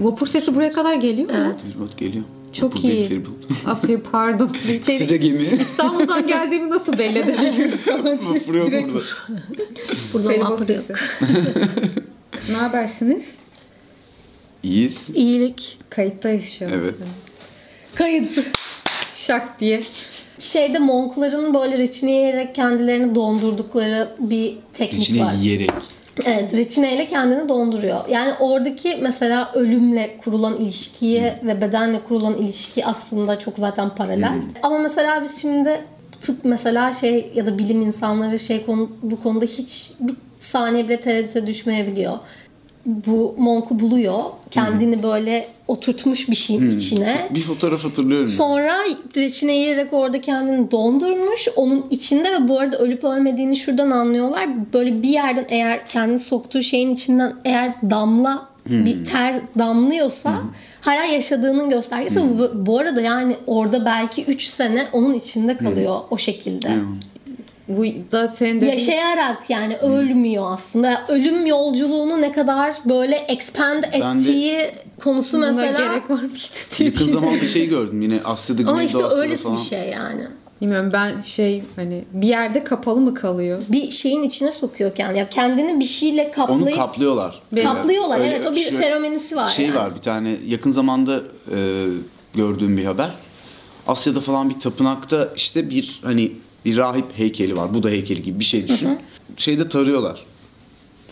[0.00, 1.36] Vapur sesi buraya kadar geliyor mu?
[1.46, 1.56] Evet.
[1.62, 2.24] Feribot geliyor.
[2.52, 3.08] Çok Vapur değil, iyi.
[3.08, 3.34] feribot.
[3.66, 4.56] Aferin pardon.
[4.86, 5.42] Şey, Sıcak gemi.
[5.60, 7.72] İstanbul'dan geldiğimi nasıl belli edebilirim?
[8.24, 9.04] Vapur yok Direkt- burada.
[10.12, 10.84] Burada vapur yok.
[12.50, 13.34] ne habersiniz?
[14.62, 15.06] İyiyiz.
[15.14, 15.78] İyilik.
[15.90, 16.70] Kayıttayız şu an.
[16.72, 16.94] Evet.
[17.94, 18.46] Kayıt.
[19.16, 19.82] Şak diye.
[20.38, 25.32] Şeyde Monkların böyle reçine yiyerek kendilerini dondurdukları bir teknik İçine var.
[25.32, 25.70] yiyerek.
[26.24, 28.08] Evet, reçineyle kendini donduruyor.
[28.08, 34.32] Yani oradaki mesela ölümle kurulan ilişkiye ve bedenle kurulan ilişki aslında çok zaten paralel.
[34.62, 35.80] Ama mesela biz şimdi
[36.20, 41.00] tıp mesela şey ya da bilim insanları şey konu, bu konuda hiç bir saniye bile
[41.00, 42.18] tereddüte düşmeyebiliyor.
[42.86, 44.22] Bu monku buluyor.
[44.50, 47.28] Kendini böyle oturtmuş bir şeyin içine.
[47.30, 48.28] Bir fotoğraf hatırlıyorum.
[48.28, 48.76] Sonra
[49.16, 51.48] reçine yiyerek orada kendini dondurmuş.
[51.56, 54.48] Onun içinde ve bu arada ölüp ölmediğini şuradan anlıyorlar.
[54.72, 60.42] Böyle bir yerden eğer kendini soktuğu şeyin içinden eğer damla bir ter damlıyorsa
[60.80, 62.20] hala yaşadığının göstergesi.
[62.38, 66.68] Bu, bu arada yani orada belki 3 sene onun içinde kalıyor o şekilde.
[66.68, 66.82] Yani.
[67.68, 71.04] Bu da senin dediğin Yaşayarak yani ölmüyor aslında.
[71.08, 74.70] Ölüm yolculuğunu ne kadar böyle expand Ben de- ettiği
[75.02, 75.78] konusu Buna mesela.
[75.78, 79.56] gerek varmış diye Yakın zamanda şey gördüm yine Asya'da Ama Güneydoğu işte Asya'da öylesi falan.
[79.56, 80.22] bir şey yani.
[80.60, 83.62] Bilmiyorum ben şey hani bir yerde kapalı mı kalıyor?
[83.68, 85.18] bir şeyin içine sokuyor kendini.
[85.18, 87.40] Ya kendini bir şeyle Onu kaplayıp kaplıyorlar.
[87.62, 88.20] kaplıyorlar.
[88.20, 89.46] Öyle evet o bir seremonisi var.
[89.46, 89.76] Şey yani.
[89.76, 91.20] var bir tane yakın zamanda
[91.56, 91.84] e,
[92.34, 93.10] gördüğüm bir haber.
[93.86, 96.32] Asya'da falan bir tapınakta işte bir hani
[96.66, 97.74] bir rahip heykeli var.
[97.74, 98.98] Bu da heykeli gibi bir şey düşün.
[99.36, 100.20] Şeyde tarıyorlar.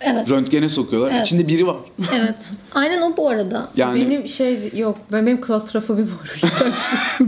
[0.01, 0.31] Evet.
[0.31, 1.11] Röntgene sokuyorlar.
[1.11, 1.27] Evet.
[1.27, 1.77] İçinde biri var.
[2.15, 2.35] Evet.
[2.75, 3.69] Aynen o bu arada.
[3.77, 4.99] Yani Benim şey yok.
[5.13, 6.41] Ben benim klostrofobim var.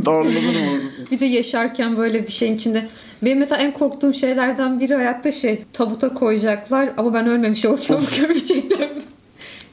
[0.07, 1.11] darlanırım orada.
[1.11, 2.89] bir de yaşarken böyle bir şeyin içinde.
[3.23, 8.89] Benim mesela en korktuğum şeylerden biri hayatta şey tabuta koyacaklar ama ben ölmemiş olacağım görecekler.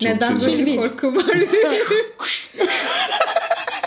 [0.02, 0.52] Neden güzel.
[0.52, 1.26] böyle bir korkum var?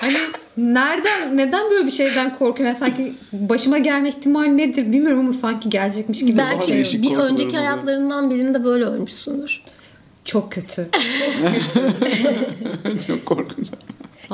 [0.01, 0.17] hani
[0.57, 2.67] nereden neden böyle bir şeyden korkuyorum?
[2.67, 6.39] Yani sanki başıma gelme ihtimali nedir bilmiyorum ama sanki gelecekmiş gibi.
[6.39, 9.63] Belki bir önceki hayatlarından birinde böyle ölmüşsündür.
[10.25, 10.87] Çok kötü.
[13.07, 13.67] Çok korkunç.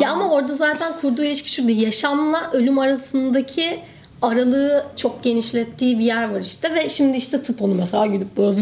[0.00, 1.72] Ya ama orada zaten kurduğu ilişki şurada.
[1.72, 3.80] Yaşamla ölüm arasındaki
[4.22, 8.56] aralığı çok genişlettiği bir yer var işte ve şimdi işte tıp onu mesela gidip böyle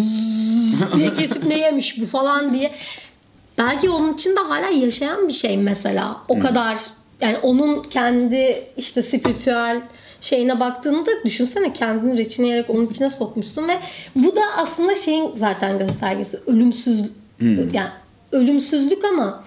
[0.97, 2.73] diye kesip ne yemiş bu falan diye.
[3.61, 6.17] Belki onun için de hala yaşayan bir şey mesela.
[6.29, 6.79] O kadar
[7.21, 9.81] yani onun kendi işte spiritüel
[10.21, 13.73] şeyine baktığında düşünsene kendini reçineyerek onun içine sokmuşsun ve
[14.17, 17.11] bu da aslında şeyin zaten göstergesi ölümsüz
[17.73, 17.91] yani
[18.33, 19.45] ölümsüzlük ama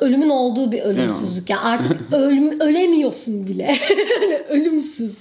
[0.00, 1.50] ölümün olduğu bir ölümsüzlük.
[1.50, 3.76] Yani artık ölüm, ölemiyorsun bile.
[4.48, 5.16] Ölümsüz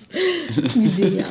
[0.75, 1.25] bir dünya.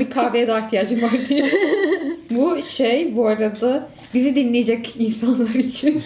[0.00, 1.50] bir kahveye daha ihtiyacım var diye.
[2.30, 6.02] bu şey bu arada bizi dinleyecek insanlar için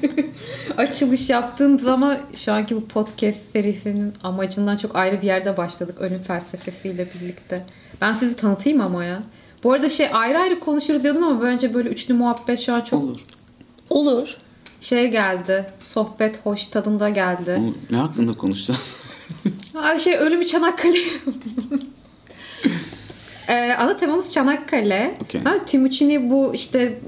[0.76, 6.22] açılış yaptığımız ama şu anki bu podcast serisinin amacından çok ayrı bir yerde başladık ölüm
[6.22, 7.64] felsefesiyle birlikte.
[8.00, 9.22] Ben sizi tanıtayım ama ya.
[9.64, 13.02] Bu arada şey ayrı ayrı konuşuruz diyordum ama bence böyle üçlü muhabbet şu an çok
[13.02, 13.20] Olur.
[13.90, 14.36] Olur.
[14.80, 15.66] şey geldi.
[15.80, 17.56] Sohbet hoş tadında geldi.
[17.60, 18.96] Oğlum, Ne hakkında konuşacağız?
[19.74, 20.98] Abi şey ölümü Çanakkale.
[23.48, 25.14] Ee, ana temamız Çanakkale.
[25.24, 25.40] Okey.
[25.44, 26.98] Ha, Timuçin'i bu işte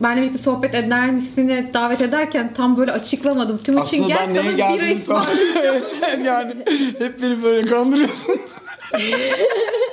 [0.00, 3.58] benimle birlikte sohbet eder misine davet ederken tam böyle açıklamadım.
[3.58, 5.56] Timuçin gel ben neye sana bira ısmarlayayım.
[5.64, 6.54] evet yani
[6.98, 8.40] hep beni böyle kandırıyorsun.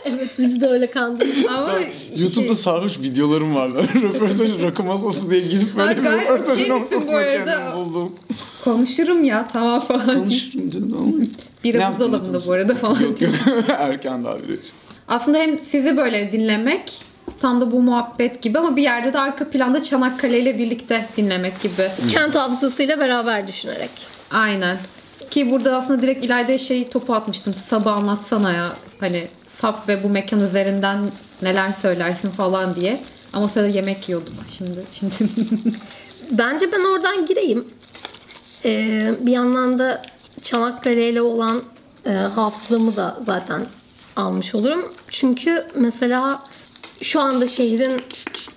[0.05, 1.45] Evet bizi de öyle kandırmış.
[1.49, 1.79] Ama
[2.15, 3.71] YouTube'da şey, sarhoş videolarım var.
[3.73, 6.89] Röportaj rakı masası diye gidip böyle bir röportajın arada?
[6.89, 8.15] kendimi buldum.
[8.63, 10.19] konuşurum ya tamam falan.
[10.19, 11.11] Konuşunca da ama...
[11.63, 13.01] Bira buzdolabında bu arada falan.
[13.01, 13.33] Yok yok
[13.79, 14.59] erken daha bir
[15.11, 17.01] Aslında hem sizi böyle dinlemek
[17.41, 21.61] tam da bu muhabbet gibi ama bir yerde de arka planda Çanakkale ile birlikte dinlemek
[21.61, 21.91] gibi.
[22.11, 23.89] Kent hafızasıyla beraber düşünerek.
[24.31, 24.77] Aynen.
[25.31, 27.53] Ki burada aslında direkt İlayda'ya şey topu atmıştım.
[27.69, 28.73] Sabah anlatsana ya.
[28.99, 29.27] Hani
[29.61, 30.97] sap ve bu mekan üzerinden
[31.41, 32.99] neler söylersin falan diye.
[33.33, 34.83] Ama sırada yemek yiyorduk şimdi.
[34.99, 35.13] Şimdi
[36.31, 37.67] Bence ben oradan gireyim.
[38.65, 40.01] Ee, bir yandan da
[40.41, 41.63] Çanakkale ile olan
[42.05, 43.65] e, hafızamı da zaten
[44.15, 44.93] almış olurum.
[45.09, 46.43] Çünkü mesela
[47.01, 48.01] şu anda şehrin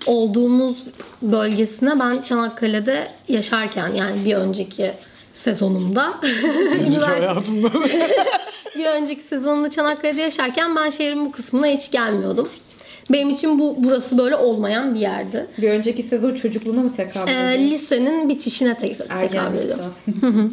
[0.06, 0.76] olduğumuz
[1.22, 4.90] bölgesine ben Çanakkale'de yaşarken yani bir önceki
[5.32, 6.14] sezonumda
[7.06, 7.70] hayatımda.
[8.76, 12.48] bir önceki sezonunda Çanakkale'de yaşarken ben şehrin bu kısmına hiç gelmiyordum.
[13.12, 15.46] Benim için bu burası böyle olmayan bir yerdi.
[15.58, 17.70] bir önceki sezon çocukluğuna mı tekabül Ee, ediyor?
[17.70, 19.78] lisenin bitişine te- tekabül ediyor.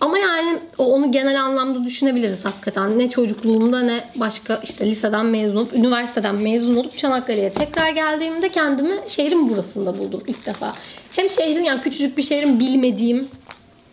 [0.00, 2.98] Ama yani onu genel anlamda düşünebiliriz hakikaten.
[2.98, 8.94] Ne çocukluğumda ne başka işte liseden mezun olup, üniversiteden mezun olup Çanakkale'ye tekrar geldiğimde kendimi
[9.08, 10.74] şehrin burasında buldum ilk defa.
[11.12, 13.28] hem şehrin yani küçücük bir şehrin bilmediğim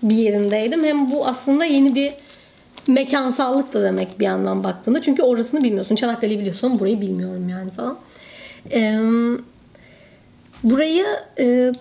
[0.03, 0.83] bir yerindeydim.
[0.83, 2.13] Hem bu aslında yeni bir
[2.87, 5.01] mekansallık da demek bir yandan baktığında.
[5.01, 5.95] Çünkü orasını bilmiyorsun.
[5.95, 7.97] Çanakkale'yi biliyorsun ama burayı bilmiyorum yani falan.
[8.71, 8.99] Ee,
[10.63, 11.05] burayı
[11.39, 11.71] e,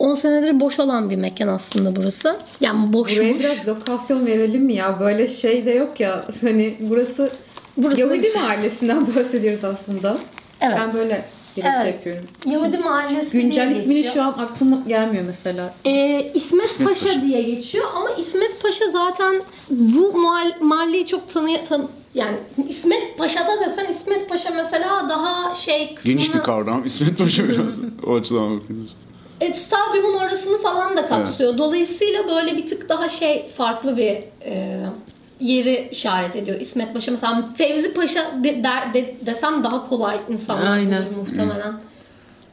[0.00, 2.36] 10 senedir boş olan bir mekan aslında burası.
[2.60, 3.18] Yani boşmuş.
[3.18, 5.00] Buraya biraz lokasyon verelim mi ya?
[5.00, 6.24] Böyle şey de yok ya.
[6.40, 7.30] Hani burası,
[7.76, 8.38] Burası Yahudi neresi?
[8.38, 10.18] mahallesinden bahsediyoruz aslında.
[10.60, 10.76] Evet.
[10.80, 11.24] Ben böyle
[11.56, 11.94] gerekçe Evet.
[11.94, 12.24] yapıyorum.
[12.46, 14.14] Yahudi Mahallesi Güncel diye ismini geçiyor.
[14.14, 15.74] şu an aklıma gelmiyor mesela.
[15.86, 17.22] Ee, İsmet, İsmet Paşa, Paşa.
[17.22, 22.36] diye geçiyor ama İsmet Paşa zaten bu mahall- mahalleyi çok tanıya tan yani
[22.68, 26.86] İsmet Paşa'da desen İsmet Paşa mesela daha şey kısmını Geniş bir kavram.
[26.86, 27.74] İsmet Paşa biraz
[28.06, 28.96] o açıdan bakıyoruz.
[29.40, 31.58] E, stadyumun orasını falan da kapsıyor.
[31.58, 34.80] Dolayısıyla böyle bir tık daha şey farklı bir e,
[35.40, 36.60] yeri işaret ediyor.
[36.60, 41.02] İsmet Paşa mesela Fevzi Paşa de, der- de- desem daha kolay insanlar Aynen.
[41.06, 41.74] bulur muhtemelen.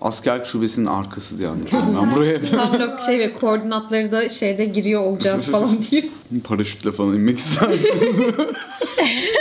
[0.01, 2.41] Askerlik şubesinin arkası diye anlatıyorum ben buraya.
[2.41, 6.11] Tam lok şey ve koordinatları da şeyde giriyor olacağız falan deyip.
[6.43, 8.17] Paraşütle falan inmek ister misiniz?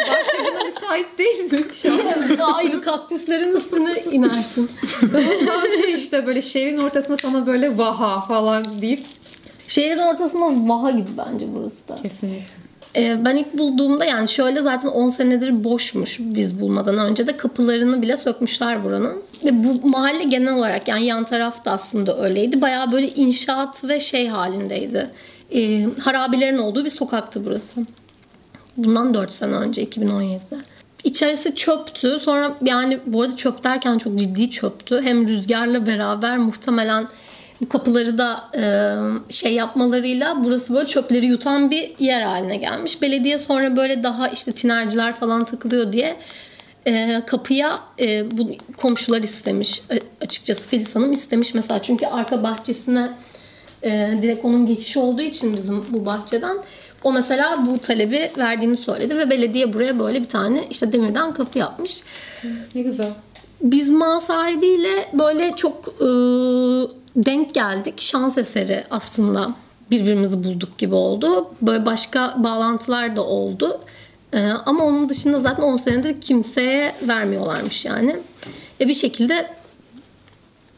[0.08, 1.98] Bahçede müsait değil mi şu an?
[2.38, 4.70] Hayır kaktüslerin üstüne inersin.
[5.46, 9.00] Tam şey işte böyle şehrin ortasına sana böyle vaha falan deyip.
[9.68, 10.44] Şehrin ortasında
[10.74, 11.96] vaha gibi bence burası da.
[12.02, 12.65] Kesinlikle.
[12.96, 18.02] Ee, ben ilk bulduğumda yani şöyle zaten 10 senedir boşmuş biz bulmadan önce de kapılarını
[18.02, 19.22] bile sökmüşler buranın.
[19.44, 22.60] Ve bu mahalle genel olarak yani yan taraf da aslında öyleydi.
[22.60, 25.10] Bayağı böyle inşaat ve şey halindeydi.
[25.54, 27.86] Ee, harabelerin olduğu bir sokaktı burası.
[28.76, 30.56] Bundan 4 sene önce 2017'de.
[31.04, 32.18] İçerisi çöptü.
[32.22, 35.00] Sonra yani bu arada çöp derken çok ciddi çöptü.
[35.02, 37.08] Hem rüzgarla beraber muhtemelen
[37.60, 38.62] bu kapıları da e,
[39.32, 43.02] şey yapmalarıyla burası böyle çöpleri yutan bir yer haline gelmiş.
[43.02, 46.16] Belediye sonra böyle daha işte tinerciler falan takılıyor diye
[46.86, 49.82] e, kapıya e, bu komşular istemiş.
[50.20, 51.82] Açıkçası Filiz Hanım istemiş mesela.
[51.82, 53.10] Çünkü arka bahçesine
[53.82, 56.56] e, direkt onun geçişi olduğu için bizim bu bahçeden
[57.04, 61.58] o mesela bu talebi verdiğini söyledi ve belediye buraya böyle bir tane işte demirden kapı
[61.58, 62.02] yapmış.
[62.74, 63.10] Ne güzel.
[63.60, 66.06] Biz mal sahibiyle böyle çok e,
[67.16, 68.00] denk geldik.
[68.00, 69.54] Şans eseri aslında
[69.90, 71.50] birbirimizi bulduk gibi oldu.
[71.62, 73.80] Böyle başka bağlantılar da oldu.
[74.32, 78.16] E, ama onun dışında zaten 10 senedir kimseye vermiyorlarmış yani.
[78.80, 79.50] E bir şekilde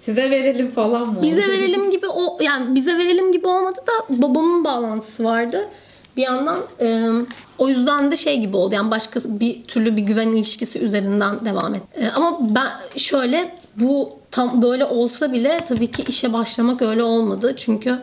[0.05, 1.23] Size verelim falan mı?
[1.23, 5.69] bize verelim gibi o yani bize verelim gibi olmadı da babamın bağlantısı vardı.
[6.17, 7.09] Bir yandan e,
[7.59, 8.75] o yüzden de şey gibi oldu.
[8.75, 11.83] Yani başka bir türlü bir güven ilişkisi üzerinden devam et.
[11.95, 17.55] E, ama ben şöyle bu tam böyle olsa bile tabii ki işe başlamak öyle olmadı.
[17.57, 17.99] Çünkü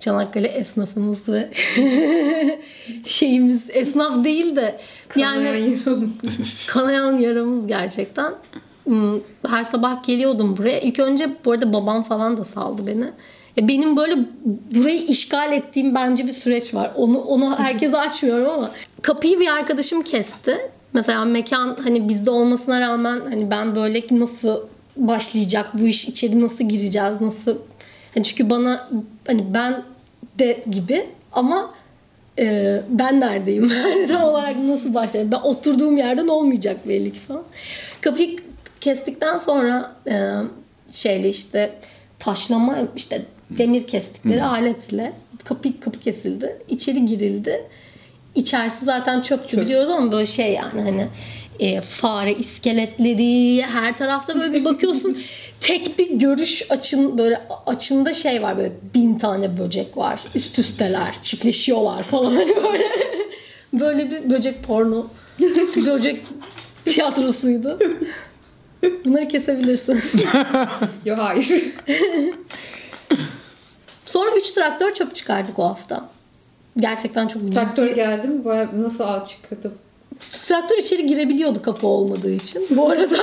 [0.00, 1.50] Çanakkale esnafımız ve
[3.06, 4.80] şeyimiz esnaf değil de
[5.16, 6.10] yani Kanayan yaram.
[6.68, 8.32] kanayan yaramız gerçekten.
[8.84, 10.80] Hmm, Her sabah geliyordum buraya.
[10.80, 13.04] İlk önce bu arada babam falan da saldı beni.
[13.56, 14.14] Ya Benim böyle
[14.74, 16.90] burayı işgal ettiğim bence bir süreç var.
[16.96, 18.70] Onu onu herkese açmıyorum ama
[19.02, 20.58] kapıyı bir arkadaşım kesti.
[20.92, 24.60] Mesela mekan hani bizde olmasına rağmen hani ben böyle nasıl
[24.96, 27.58] başlayacak bu iş içeri nasıl gireceğiz nasıl
[28.14, 28.88] hani çünkü bana
[29.26, 29.82] hani ben
[30.38, 31.74] de gibi ama
[32.38, 33.70] ee, ben neredeyim?
[33.70, 35.32] Yani Tam olarak nasıl başlayayım?
[35.32, 37.42] Ben oturduğum yerden olmayacak belli ki falan.
[38.00, 38.36] Kapıyı
[38.80, 40.34] kestikten sonra e,
[40.92, 41.72] şeyle işte
[42.18, 45.12] taşlama işte demir kestikleri aletle
[45.44, 46.58] kapı kapı kesildi.
[46.68, 47.64] İçeri girildi.
[48.34, 51.06] İçerisi zaten çöptü biliyoruz ama böyle şey yani hani
[51.60, 55.18] e, fare iskeletleri her tarafta böyle bir bakıyorsun
[55.60, 61.12] tek bir görüş açın böyle açında şey var böyle bin tane böcek var üst üsteler
[61.12, 62.84] çiftleşiyorlar falan hani böyle
[63.72, 65.06] böyle bir böcek porno
[65.76, 66.26] böcek
[66.84, 67.78] tiyatrosuydu.
[69.04, 70.02] Bunları kesebilirsin.
[71.04, 71.48] Yok hayır.
[74.06, 76.08] Sonra 3 traktör çöp çıkardık o hafta.
[76.76, 77.54] Gerçekten çok ciddi.
[77.54, 78.44] Traktör geldi mi?
[78.44, 79.72] Baya nasıl ağ çıkardım?
[80.20, 82.66] Traktör içeri girebiliyordu kapı olmadığı için.
[82.70, 83.16] Bu arada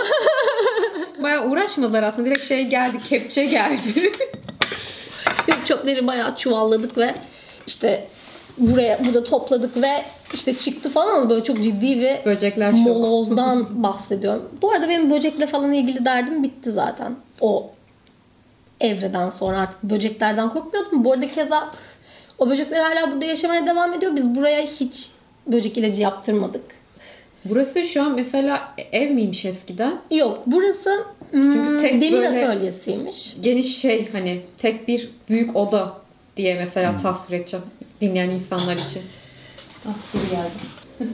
[1.24, 2.26] Baya uğraşmadılar aslında.
[2.26, 3.80] Direkt şey geldi, kepçe geldi.
[5.48, 7.16] Yok çöpleri bayağı çuvalladık ve
[7.68, 8.08] işte
[8.58, 12.80] buraya burada topladık ve işte çıktı falan ama böyle çok ciddi bir Böcekler şok.
[12.82, 14.50] molozdan bahsediyorum.
[14.62, 17.16] Bu arada benim böcekle falan ilgili derdim bitti zaten.
[17.42, 17.70] O
[18.82, 21.06] evreden sonra artık böceklerden korkmuyordum.
[21.06, 21.72] Bu arada keza
[22.38, 24.16] o böcekler hala burada yaşamaya devam ediyor.
[24.16, 25.10] Biz buraya hiç
[25.48, 26.77] böcek ilacı yaptırmadık.
[27.46, 30.02] Burası şu an mesela ev miymiş eskiden?
[30.12, 33.36] Yok burası hmm, tek demir atölyesiymiş.
[33.42, 35.98] Geniş şey hani tek bir büyük oda
[36.38, 37.66] diye mesela tasvir edeceğim
[38.02, 39.02] dinleyen insanlar için.
[39.88, 41.14] Ah biri geldi.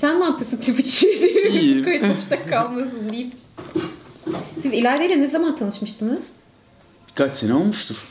[0.00, 1.08] Sen ne yapıyorsun Timuçin?
[1.52, 1.84] İyiyim.
[1.84, 3.32] Kayıt boşta kalmasın deyip.
[4.62, 6.20] Siz İlayda ile ne zaman tanışmıştınız?
[7.08, 8.08] Birkaç sene olmuştur.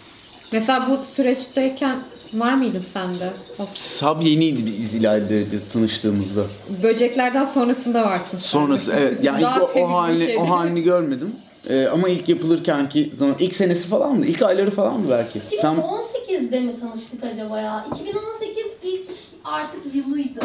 [0.52, 1.96] Mesela bu süreçteyken
[2.34, 3.34] var mıydın sen de?
[3.60, 6.44] O Sab yeniydi biz İlayda'yla tanıştığımızda.
[6.84, 8.38] böceklerden sonrasında varsın.
[8.38, 10.38] Sonrası evet yani Daha ilk o, o halini şeydi.
[10.40, 11.32] o halini görmedim.
[11.70, 14.26] Ee, ama ilk yapılırkenki zaman ilk senesi falan mı?
[14.26, 15.40] İlk ayları falan mı belki?
[15.62, 17.86] Sen 2018'de mi tanıştık acaba ya?
[17.96, 19.02] 2018 ilk
[19.44, 20.40] artık yılıydı.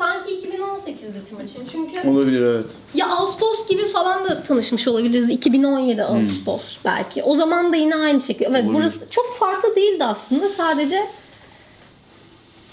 [0.00, 1.62] Sanki 2018'de Timuçin.
[1.72, 2.64] Çünkü olabilir evet.
[2.94, 5.28] ya Ağustos gibi falan da tanışmış olabiliriz.
[5.28, 7.22] 2017 Ağustos belki.
[7.22, 8.44] O zaman da yine aynı şekilde.
[8.44, 8.74] Evet Olabilir.
[8.74, 10.48] burası çok farklı değildi aslında.
[10.48, 11.06] Sadece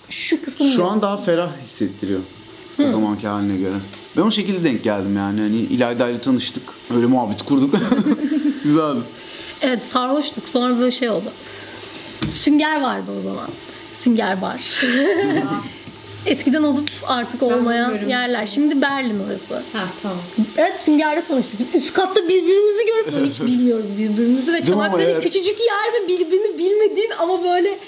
[0.10, 2.20] şu kısım Şu an daha ferah hissettiriyor.
[2.80, 3.76] O zamanki haline göre.
[4.18, 5.42] Ben o şekilde denk geldim yani.
[5.42, 6.64] Hani İlayda ile tanıştık.
[6.96, 7.76] Öyle muhabbet kurduk.
[8.64, 9.00] Güzeldi.
[9.62, 10.50] Evet sarhoştuk.
[10.50, 11.32] Sonra böyle şey oldu.
[12.32, 13.50] Sünger vardı o zaman.
[13.92, 14.82] Sünger bar.
[16.28, 18.46] Eskiden olup artık olmayan yerler.
[18.46, 19.54] Şimdi Berlin orası.
[19.54, 20.18] Ha tamam.
[20.58, 21.60] Evet Sünger'de tanıştık.
[21.60, 23.30] Biz Üst katta birbirimizi gördük.
[23.30, 24.54] Hiç bilmiyoruz birbirimizi.
[24.54, 25.24] Ve Çanakkale evet.
[25.24, 27.80] küçücük yer ve birbirini bilmediğin ama böyle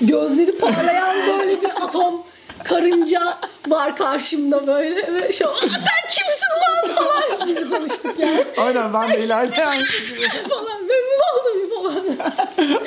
[0.00, 2.22] gözleri parlayan böyle bir atom
[2.64, 3.38] karınca
[3.68, 9.12] var karşımda böyle ve şu "Aa, sen kimsin lan falan gibi tanıştık yani Aynen ben
[9.12, 9.82] de İlayda yani.
[10.48, 12.16] falan memnun oldum falan.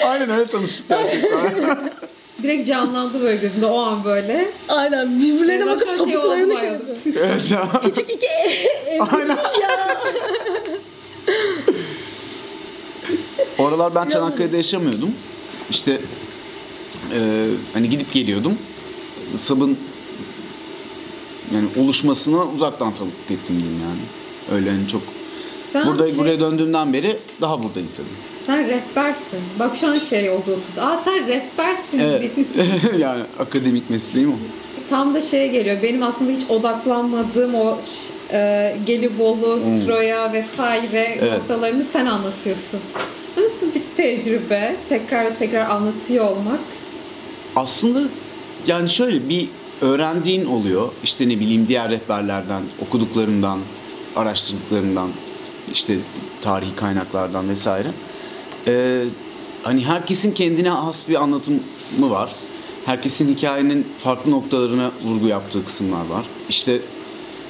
[0.12, 1.92] Aynen öyle tanıştık gerçekten.
[2.44, 4.50] Direkt canlandı böyle gözümde o an böyle.
[4.70, 6.98] Aynen birbirlerine Zaten bakıp şey topuklarını oldu şey yapıyor.
[7.16, 7.82] evet ya.
[7.84, 8.26] Küçük iki
[8.88, 9.30] evlisin
[9.62, 9.98] ya.
[13.60, 15.14] O aralar ben Çanakkale'de yaşamıyordum.
[15.70, 16.02] İşte
[17.14, 18.58] e, hani gidip geliyordum.
[19.40, 19.78] Sabın
[21.56, 24.02] yani oluşmasına uzaktan tanıklık ettim diyeyim yani.
[24.58, 25.02] Öyle hani çok
[25.74, 28.31] Sen Burada şey- buraya döndüğümden beri daha buradayım tabii.
[28.48, 29.40] Sen rappersin.
[29.60, 30.82] Bak şu an şey oldu oturdu.
[30.82, 32.00] Aa sen rappersin.
[32.00, 32.32] Evet.
[33.00, 34.36] yani akademik mesleğim o.
[34.90, 35.78] Tam da şeye geliyor.
[35.84, 37.78] Benim aslında hiç odaklanmadığım o
[38.34, 39.86] e, Gelibolu, Hmm.
[39.86, 41.34] Troya vesaire Evet.
[41.40, 42.80] noktalarını sen anlatıyorsun.
[43.38, 44.76] Nasıl bir tecrübe?
[44.90, 46.60] Tekrar tekrar anlatıyor olmak.
[47.56, 48.00] Aslında
[48.68, 49.48] yani şöyle bir
[49.82, 50.90] öğrendiğin oluyor.
[51.04, 53.60] İşte ne bileyim diğer rehberlerden, okuduklarından,
[54.16, 55.10] araştırdıklarından,
[55.74, 55.98] işte
[56.42, 57.88] tarihi kaynaklardan vesaire.
[58.68, 59.04] Ee,
[59.64, 61.60] hani herkesin kendine has bir anlatımı
[62.00, 62.36] var.
[62.86, 66.26] Herkesin hikayenin farklı noktalarına vurgu yaptığı kısımlar var.
[66.50, 66.82] İşte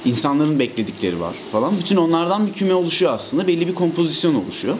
[0.04, 1.78] insanların bekledikleri var falan.
[1.78, 3.46] Bütün onlardan bir küme oluşuyor aslında.
[3.46, 4.76] Belli bir kompozisyon oluşuyor.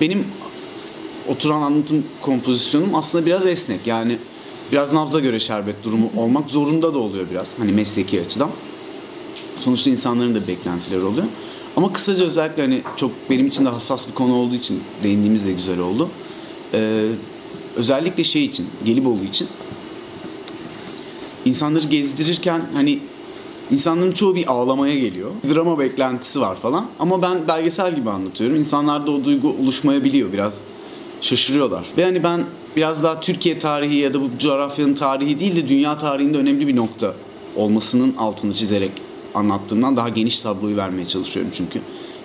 [0.00, 0.26] Benim
[1.28, 3.86] oturan anlatım kompozisyonum aslında biraz esnek.
[3.86, 4.18] Yani
[4.72, 7.48] biraz nabza göre şerbet durumu olmak zorunda da oluyor biraz.
[7.58, 8.50] Hani mesleki açıdan.
[9.58, 11.26] Sonuçta insanların da beklentileri oluyor.
[11.76, 15.52] Ama kısaca özellikle hani çok benim için de hassas bir konu olduğu için değindiğimiz de
[15.52, 16.08] güzel oldu.
[16.74, 17.06] Ee,
[17.76, 19.48] özellikle şey için, Gelibolu için
[21.44, 22.98] insanları gezdirirken hani
[23.70, 25.30] insanların çoğu bir ağlamaya geliyor.
[25.54, 26.86] Drama beklentisi var falan.
[26.98, 28.56] Ama ben belgesel gibi anlatıyorum.
[28.56, 30.58] İnsanlarda o duygu oluşmayabiliyor biraz.
[31.20, 31.86] Şaşırıyorlar.
[31.98, 32.44] Ve hani ben
[32.76, 36.76] biraz daha Türkiye tarihi ya da bu coğrafyanın tarihi değil de dünya tarihinde önemli bir
[36.76, 37.14] nokta
[37.56, 38.92] olmasının altını çizerek
[39.34, 41.80] anlattığımdan daha geniş tabloyu vermeye çalışıyorum çünkü.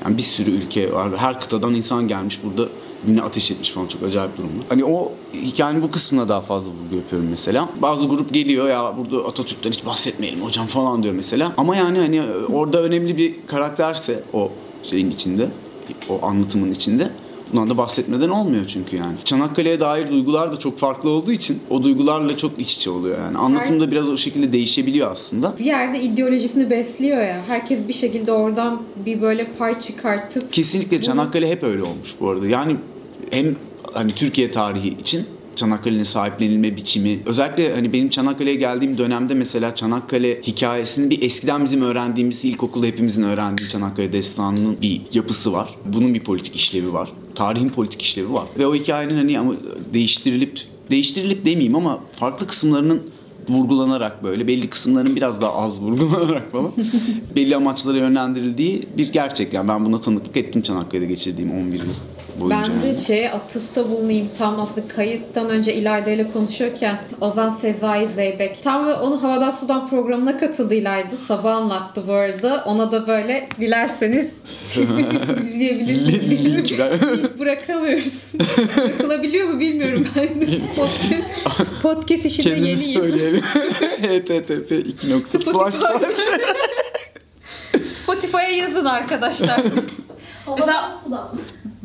[0.06, 1.18] Yani bir sürü ülke var.
[1.18, 2.70] Her kıtadan insan gelmiş burada
[3.04, 4.66] birbirine ateş etmiş falan çok acayip durumlar.
[4.70, 7.70] Hani o hikayenin bu kısmına daha fazla vurgu yapıyorum mesela.
[7.82, 11.54] Bazı grup geliyor ya burada Atatürk'ten hiç bahsetmeyelim hocam falan diyor mesela.
[11.58, 12.22] Ama yani hani
[12.54, 14.52] orada önemli bir karakterse o
[14.84, 15.50] şeyin içinde,
[16.10, 17.12] o anlatımın içinde
[17.56, 19.16] Bundan da bahsetmeden olmuyor çünkü yani.
[19.26, 23.38] Çanakkale'ye dair duygular da çok farklı olduğu için o duygularla çok iç içe oluyor yani.
[23.38, 25.58] Anlatım da biraz o şekilde değişebiliyor aslında.
[25.60, 27.44] Bir yerde ideolojisini besliyor ya.
[27.48, 32.48] Herkes bir şekilde oradan bir böyle pay çıkartıp Kesinlikle Çanakkale hep öyle olmuş bu arada.
[32.48, 32.78] Yani
[33.32, 33.56] hem
[33.94, 37.20] hani Türkiye tarihi için Çanakkale'nin sahiplenilme biçimi.
[37.26, 43.24] Özellikle hani benim Çanakkale'ye geldiğim dönemde mesela Çanakkale hikayesinin bir eskiden bizim öğrendiğimiz ilkokulda hepimizin
[43.24, 45.76] öğrendiği Çanakkale destanının bir yapısı var.
[45.86, 47.10] Bunun bir politik işlevi var.
[47.36, 48.46] Tarihin politik işlevi var.
[48.58, 49.54] Ve o hikayenin hani ama
[49.94, 50.60] değiştirilip
[50.90, 53.02] değiştirilip demeyeyim ama farklı kısımlarının
[53.50, 56.72] vurgulanarak böyle belli kısımların biraz daha az vurgulanarak falan
[57.36, 59.54] belli amaçlara yönlendirildiği bir gerçek.
[59.54, 61.86] Yani ben buna tanıklık ettim Çanakkale'de geçirdiğim 11 yıl
[62.40, 62.58] boyunca.
[62.74, 63.02] Ben de yani.
[63.02, 68.94] şeye atıfta bulunayım tam aslında kayıttan önce İlayda ile konuşuyorken Ozan Sezai Zeybek tam ve
[68.94, 71.18] onu Havadan Sudan programına katıldı İlayda.
[71.18, 72.64] Sabah anlattı bu arada.
[72.66, 74.32] Ona da böyle dilerseniz
[74.76, 76.46] dinleyebilirsiniz.
[76.46, 78.14] Link bırakamıyoruz.
[78.78, 80.28] Bırakılabiliyor mu bilmiyorum ben.
[80.76, 83.02] Podcast, podcast işinde Kendimiz yeniyim.
[83.02, 83.42] söyleyelim.
[84.02, 86.02] http 2 nokta slash slash.
[88.04, 89.62] Spotify'a yazın arkadaşlar.
[90.46, 91.30] Havadan sudan.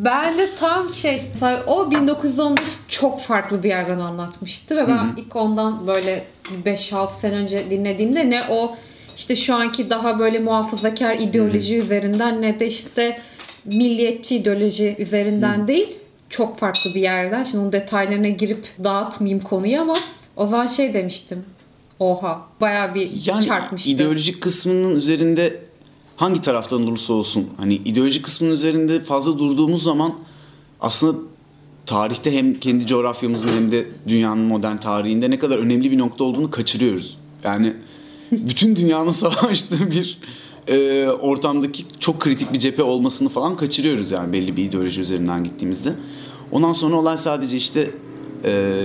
[0.04, 1.22] Ben de tam şey,
[1.66, 6.24] o 1915 çok farklı bir yerden anlatmıştı ve ben ilk ondan böyle
[6.64, 8.76] 5-6 sene önce dinlediğimde ne o
[9.16, 13.20] işte şu anki daha böyle muhafazakar ideoloji üzerinden ne de işte
[13.64, 15.88] milliyetçi ideoloji üzerinden değil
[16.30, 17.44] çok farklı bir yerden.
[17.44, 19.94] Şimdi onun detaylarına girip dağıtmayayım konuyu ama
[20.36, 21.44] o zaman şey demiştim.
[21.98, 23.90] Oha bayağı bir Yani çarpmıştı.
[23.90, 25.69] ideolojik kısmının üzerinde
[26.20, 30.14] hangi taraftan olursa olsun hani ideolojik kısmının üzerinde fazla durduğumuz zaman
[30.80, 31.18] aslında
[31.86, 36.50] tarihte hem kendi coğrafyamızın hem de dünyanın modern tarihinde ne kadar önemli bir nokta olduğunu
[36.50, 37.18] kaçırıyoruz.
[37.44, 37.72] Yani
[38.32, 40.18] bütün dünyanın savaştığı bir
[40.68, 45.92] e, ortamdaki çok kritik bir cephe olmasını falan kaçırıyoruz yani belli bir ideoloji üzerinden gittiğimizde.
[46.52, 47.90] Ondan sonra olay sadece işte
[48.44, 48.84] e,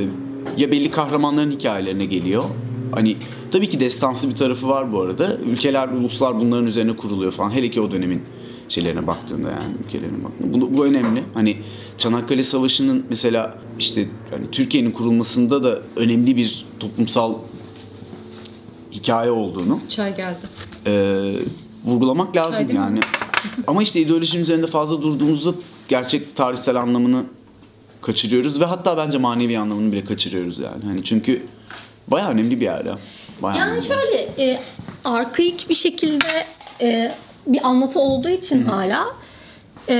[0.57, 2.43] ya belli kahramanların hikayelerine geliyor.
[2.91, 3.17] Hani
[3.51, 5.37] tabii ki destansı bir tarafı var bu arada.
[5.37, 7.51] Ülkeler, uluslar bunların üzerine kuruluyor falan.
[7.51, 8.21] Hele ki o dönemin
[8.69, 10.61] şeylerine baktığında yani ülkelerine baktığında.
[10.61, 11.23] Bu, bu önemli.
[11.33, 11.57] Hani
[11.97, 17.33] Çanakkale Savaşı'nın mesela işte hani Türkiye'nin kurulmasında da önemli bir toplumsal
[18.91, 20.37] hikaye olduğunu Çay geldi.
[20.87, 20.91] e,
[21.85, 22.75] vurgulamak lazım mi?
[22.75, 22.99] yani.
[23.67, 25.51] Ama işte ideolojinin üzerinde fazla durduğumuzda
[25.87, 27.23] gerçek tarihsel anlamını
[28.01, 30.83] kaçırıyoruz ve hatta bence manevi anlamını bile kaçırıyoruz yani.
[30.85, 31.41] Hani çünkü
[32.07, 32.97] bayağı önemli bir yer ya.
[33.41, 33.85] Bayağı Yani önemli.
[33.85, 34.59] şöyle e,
[35.03, 36.45] arkaik bir şekilde
[36.81, 37.11] e,
[37.47, 39.05] bir anlatı olduğu için hala
[39.89, 39.95] e,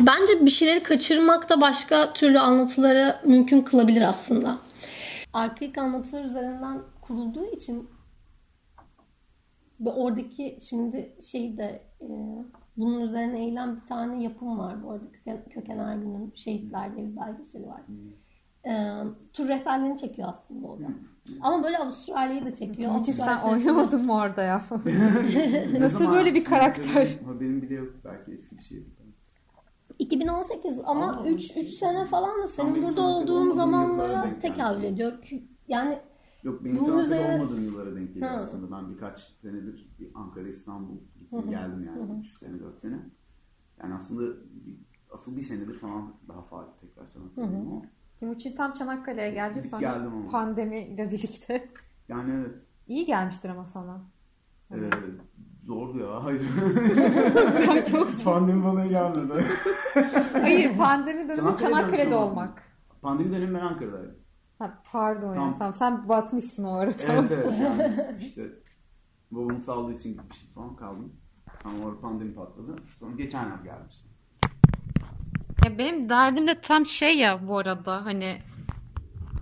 [0.00, 4.58] bence bir şeyleri kaçırmak da başka türlü anlatıları mümkün kılabilir aslında.
[5.32, 7.90] Arkaik anlatılar üzerinden kurulduğu için
[9.80, 12.08] ve oradaki şimdi şeyde e,
[12.76, 17.16] bunun üzerine eğilen bir tane yapım var bu arada Köken, Köken Ergün'ün Şehitler diye bir
[17.16, 17.80] belgeseli var.
[18.66, 18.72] E,
[19.32, 20.84] tur rehberlerini çekiyor aslında o da.
[21.40, 23.00] Ama böyle Avustralya'yı da çekiyor.
[23.00, 24.62] Hiç sen oynamadın mı orada ya?
[25.80, 27.16] Nasıl böyle bir karakter?
[27.26, 28.84] Haberim bile yok belki eski bir şey.
[29.98, 35.12] 2018 ama Aa, 3 3 sene falan da senin burada olduğun zamanlara tekabül ediyor.
[35.68, 35.98] Yani
[36.42, 38.76] Yok benim Bunun üzerine- olmadığım yıllara denk geliyor aslında.
[38.76, 42.20] Ben birkaç senedir bir Ankara, İstanbul gittim geldim yani.
[42.20, 42.98] 3 sene 4 sene.
[43.82, 44.76] Yani aslında bir-
[45.10, 47.04] asıl bir senedir falan daha faal tekrar
[47.36, 47.82] ama.
[48.20, 50.28] Timuçin tam Çanakkale'ye geldi sonra geldim ama.
[50.28, 51.68] pandemiyle birlikte.
[52.08, 52.54] Yani evet.
[52.88, 54.00] İyi gelmiştir ama sana.
[54.72, 54.76] Ee,
[55.66, 56.24] zordu ya.
[56.24, 56.42] Hayır.
[57.90, 59.44] Çok Pandemi bana gelmedi.
[60.32, 62.32] Hayır pandemi dönemi Çanakkale'de Çanakkale'de olmak.
[62.32, 62.62] olmak.
[63.02, 64.16] Pandemi dönemi ben Ankara'daydım.
[64.58, 65.52] Ha, pardon ya Tamam.
[65.54, 67.26] sen, sen batmışsın o ara tamam.
[67.30, 67.60] Evet evet.
[67.60, 68.46] Yani işte
[69.30, 71.12] babamın sağlığı için gitmiştim falan kaldım.
[71.64, 72.76] Ama orada pandemi patladı.
[72.94, 74.09] Sonra geçen yaz gelmiştim.
[75.64, 78.42] Ya benim derdim de tam şey ya bu arada hani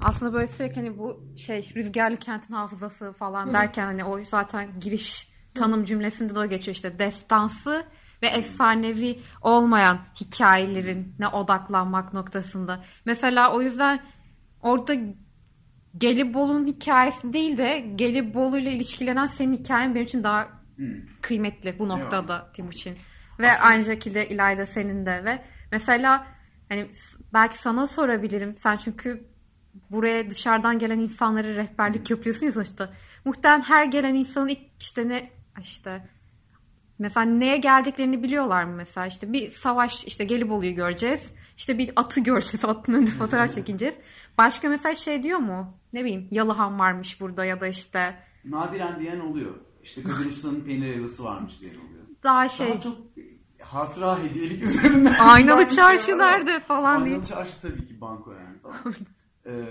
[0.01, 5.29] aslında böyle sürekli hani bu şey rüzgarlı kentin hafızası falan derken hani o zaten giriş
[5.55, 7.87] tanım cümlesinde de o geçiyor işte destansı
[8.23, 12.85] ve efsanevi olmayan hikayelerin ne odaklanmak noktasında.
[13.05, 14.01] Mesela o yüzden
[14.63, 14.95] orada
[15.99, 20.49] Gelibolu'nun hikayesi değil de Gelibolu ile ilişkilenen senin hikayen benim için daha
[21.23, 22.97] kıymetli bu noktada Timuçin.
[23.39, 25.39] Ve aynı şekilde İlayda senin de ve
[25.73, 26.27] mesela
[26.69, 26.91] hani
[27.33, 28.55] belki sana sorabilirim.
[28.57, 29.25] Sen çünkü
[29.91, 32.91] buraya dışarıdan gelen insanlara rehberlik yapıyorsun ya sonuçta.
[33.25, 36.09] Muhtemelen her gelen insanın ilk işte ne işte
[36.99, 41.31] mesela neye geldiklerini biliyorlar mı mesela işte bir savaş işte Gelibolu'yu göreceğiz.
[41.57, 42.65] İşte bir atı göreceğiz.
[42.65, 43.95] Atın önünde fotoğraf çekineceğiz.
[44.39, 45.75] Başka mesela şey diyor mu?
[45.93, 49.55] Ne bileyim Yalıhan varmış burada ya da işte Nadiren diyen oluyor.
[49.83, 52.05] İşte Kadir Usta'nın peynir helvası varmış diyen oluyor.
[52.23, 52.97] daha şey Daha çok
[53.69, 55.15] hatıra hediyelik üzerinden.
[55.15, 57.15] Aynalı çarşı nerede falan diye.
[57.15, 58.77] Aynalı çarşı tabii ki banko yani falan.
[59.47, 59.65] ee,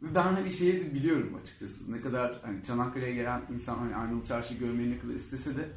[0.00, 1.92] ben hani şeyi de biliyorum açıkçası.
[1.92, 5.68] Ne kadar hani Çanakkale'ye gelen insan hani Aynalı çarşıyı görmeyi ne kadar istese de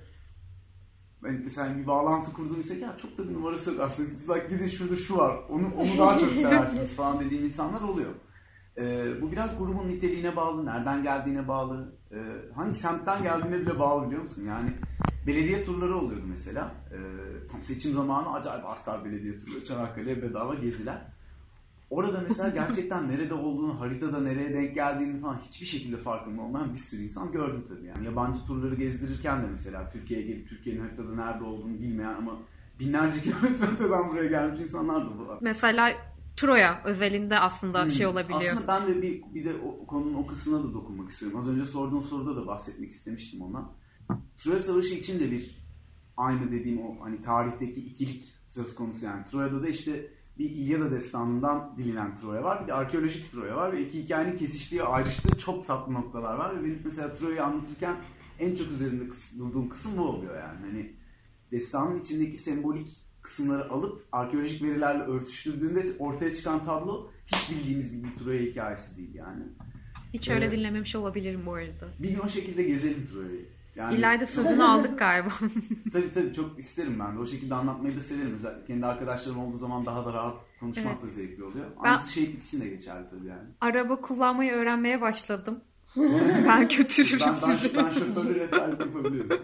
[1.24, 4.10] ben mesela bir bağlantı kurduğum ise ya çok da bir numarası yok aslında.
[4.10, 5.38] Siz bak gidin şurada şu var.
[5.50, 8.12] Onu, onu daha çok seversiniz falan dediğim insanlar oluyor.
[8.78, 12.18] Ee, bu biraz grubun niteliğine bağlı, nereden geldiğine bağlı, e,
[12.56, 14.46] hangi semtten geldiğine bile bağlı biliyor musun?
[14.48, 14.70] Yani
[15.28, 16.76] belediye turları oluyordu mesela.
[16.92, 16.98] Ee,
[17.52, 19.64] tam seçim zamanı acayip artar belediye turları.
[19.64, 21.02] Çanakkale'ye bedava geziler.
[21.90, 26.80] Orada mesela gerçekten nerede olduğunu, haritada nereye denk geldiğini falan hiçbir şekilde farkında olmayan bir
[26.80, 27.88] sürü insan gördüm tabii.
[27.88, 32.38] Yani yabancı turları gezdirirken de mesela Türkiye'ye gelip Türkiye'nin haritada nerede olduğunu bilmeyen ama
[32.80, 35.38] binlerce kilometre öteden buraya gelmiş insanlar da var.
[35.42, 35.92] Mesela
[36.36, 38.42] Troya özelinde aslında şey olabiliyor.
[38.42, 38.48] Hmm.
[38.48, 41.40] Aslında ben de bir, bir de o konunun o kısmına da dokunmak istiyorum.
[41.40, 43.72] Az önce sorduğun soruda da bahsetmek istemiştim ondan.
[44.44, 45.56] Troya Savaşı için de bir
[46.18, 49.26] aynı dediğim o hani tarihteki ikilik söz konusu yani.
[49.26, 50.08] Troya'da da işte
[50.40, 52.64] bir İlyada destanından bilinen Troya var.
[52.64, 56.60] Bir de arkeolojik Troya var ve iki hikayenin kesiştiği, ayrıştığı çok tatlı noktalar var.
[56.60, 57.96] Ve benim mesela Troya'yı anlatırken
[58.40, 59.04] en çok üzerinde
[59.38, 60.60] durduğum kısım bu oluyor yani.
[60.62, 60.94] Hani
[61.52, 68.24] destanın içindeki sembolik kısımları alıp arkeolojik verilerle örtüştürdüğünde ortaya çıkan tablo hiç bildiğimiz gibi bir
[68.24, 69.44] Troya hikayesi değil yani.
[70.14, 70.58] Hiç öyle Evet.
[70.58, 71.88] dinlememiş olabilirim bu arada.
[72.00, 73.46] Bir gün o şekilde gezelim Troya'yı.
[73.76, 75.30] Yani İlayda sözünü aldık galiba.
[75.94, 77.20] tabii tabii çok isterim ben de.
[77.20, 78.36] O şekilde anlatmayı da severim.
[78.38, 81.66] Özellikle kendi arkadaşlarım olduğu zaman daha da rahat Konuşmak da zevkli oluyor.
[81.84, 83.50] Ben- Aynısı şehitlik için de geçerli tabii yani.
[83.62, 85.60] Araba kullanmayı öğrenmeye başladım.
[86.48, 87.78] ben götürürüm Ben, ben, sizi.
[87.78, 89.44] ben şoförlü rehberlik yapabiliyorum.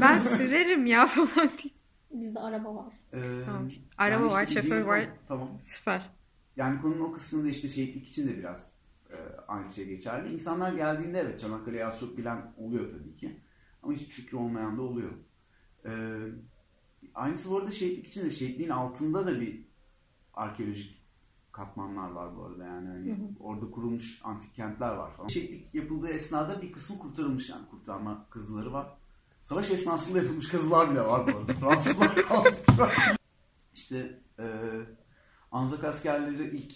[0.00, 1.72] Ben sürerim ya falan diye.
[2.10, 2.92] Bizde araba var.
[3.12, 3.84] Ee, Tamam işte.
[3.98, 5.08] Araba var, işte şoför var.
[5.28, 5.48] Tamam.
[5.62, 6.10] Süper.
[6.56, 8.72] Yani konunun o kısmında işte şehitlik için de biraz
[9.10, 9.16] e,
[9.48, 10.32] aynı şey geçerli.
[10.34, 13.40] İnsanlar geldiğinde evet Çanakkale'yi az çok bilen oluyor tabii ki.
[13.82, 15.10] Ama hiç fikri olmayan da oluyor.
[15.84, 15.92] E,
[17.14, 19.64] aynısı bu arada şehitlik için de şehitliğin altında da bir
[20.34, 21.02] arkeolojik
[21.52, 22.88] katmanlar var bu arada yani.
[22.88, 25.28] Hani Orada kurulmuş antik kentler var falan.
[25.28, 28.96] Şehitlik yapıldığı esnada bir kısmı kurtarılmış yani kurtarma kazıları var.
[29.42, 31.54] Savaş esnasında yapılmış kazılar bile var bu arada.
[31.54, 33.16] Fransızlar kazmışlar.
[33.74, 34.46] İşte e,
[35.52, 36.72] Anzak askerleri ilk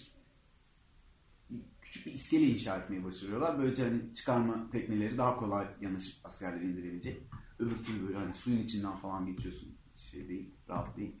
[2.05, 3.59] bir iskele inşa etmeyi başarıyorlar.
[3.59, 7.21] Böylece hani çıkarma tekneleri daha kolay yanaşıp askerleri indirebilecek.
[7.59, 9.77] Öbür türlü böyle hani suyun içinden falan geçiyorsun.
[9.95, 11.15] Şey değil, rahat değil.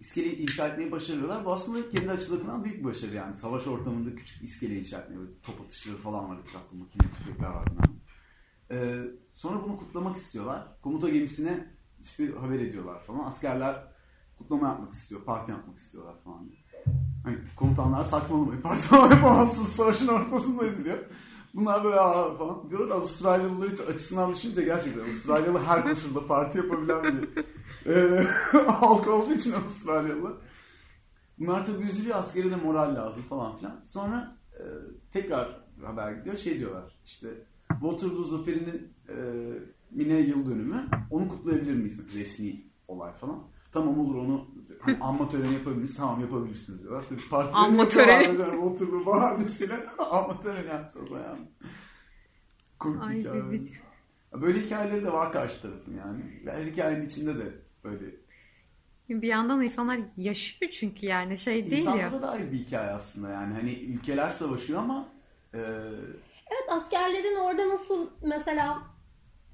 [0.00, 1.44] İskele inşa etmeyi başarıyorlar.
[1.44, 3.34] Bu aslında kendi açılarından büyük bir başarı yani.
[3.34, 7.68] Savaş ortamında küçük iskele inşa etmeyi, böyle top atışları falan var etrafta, makine tüfekler var.
[8.70, 9.02] Ee,
[9.34, 10.80] sonra bunu kutlamak istiyorlar.
[10.82, 13.24] Komuta gemisine işte haber ediyorlar falan.
[13.24, 13.86] Askerler
[14.38, 16.50] kutlama yapmak istiyor, parti yapmak istiyorlar falan.
[17.24, 20.98] Hani komutanlar saçmalamayın, parti yapamazsınız, savaşın ortasındayız diyor.
[21.54, 22.70] Bunlar böyle Aa, falan.
[22.70, 27.44] Bir arada Avustralyalılar hiç açısından düşününce gerçekten Avustralyalı her koşulda parti yapabilen bir
[27.92, 28.24] e,
[28.66, 30.36] halk olduğu için Avustralyalı.
[31.38, 33.80] Bunlar tabii üzülüyor, askere de moral lazım falan filan.
[33.84, 34.62] Sonra e,
[35.12, 37.28] tekrar haber gidiyor, şey diyorlar işte
[37.68, 39.14] Waterloo Zaferi'nin e,
[39.90, 40.88] Mine yıl dönümü.
[41.10, 42.14] Onu kutlayabilir miyiz?
[42.14, 43.42] Resmi olay falan.
[43.74, 44.46] Tamam olur onu
[44.80, 45.96] hani anma töreni yapabilir miyiz?
[45.96, 47.04] Tamam yapabilirsiniz diyorlar.
[47.08, 48.28] Tabii partileri Anma töreni.
[48.28, 51.48] hocam, Waterloo bahanesiyle anma töreni yapacağız yani.
[52.78, 53.50] Komik Ay, hikaye.
[53.50, 53.84] bir-
[54.42, 56.20] Böyle hikayeleri de var karşı tarafın yani.
[56.46, 57.52] Her hikayenin içinde de
[57.84, 58.04] böyle.
[59.08, 61.94] Bir yandan insanlar yaşıyor çünkü yani şey değil ya.
[61.94, 63.54] İnsanlara dair bir hikaye aslında yani.
[63.54, 65.08] Hani ülkeler savaşıyor ama
[65.54, 65.58] e,
[66.46, 68.82] Evet askerlerin orada nasıl mesela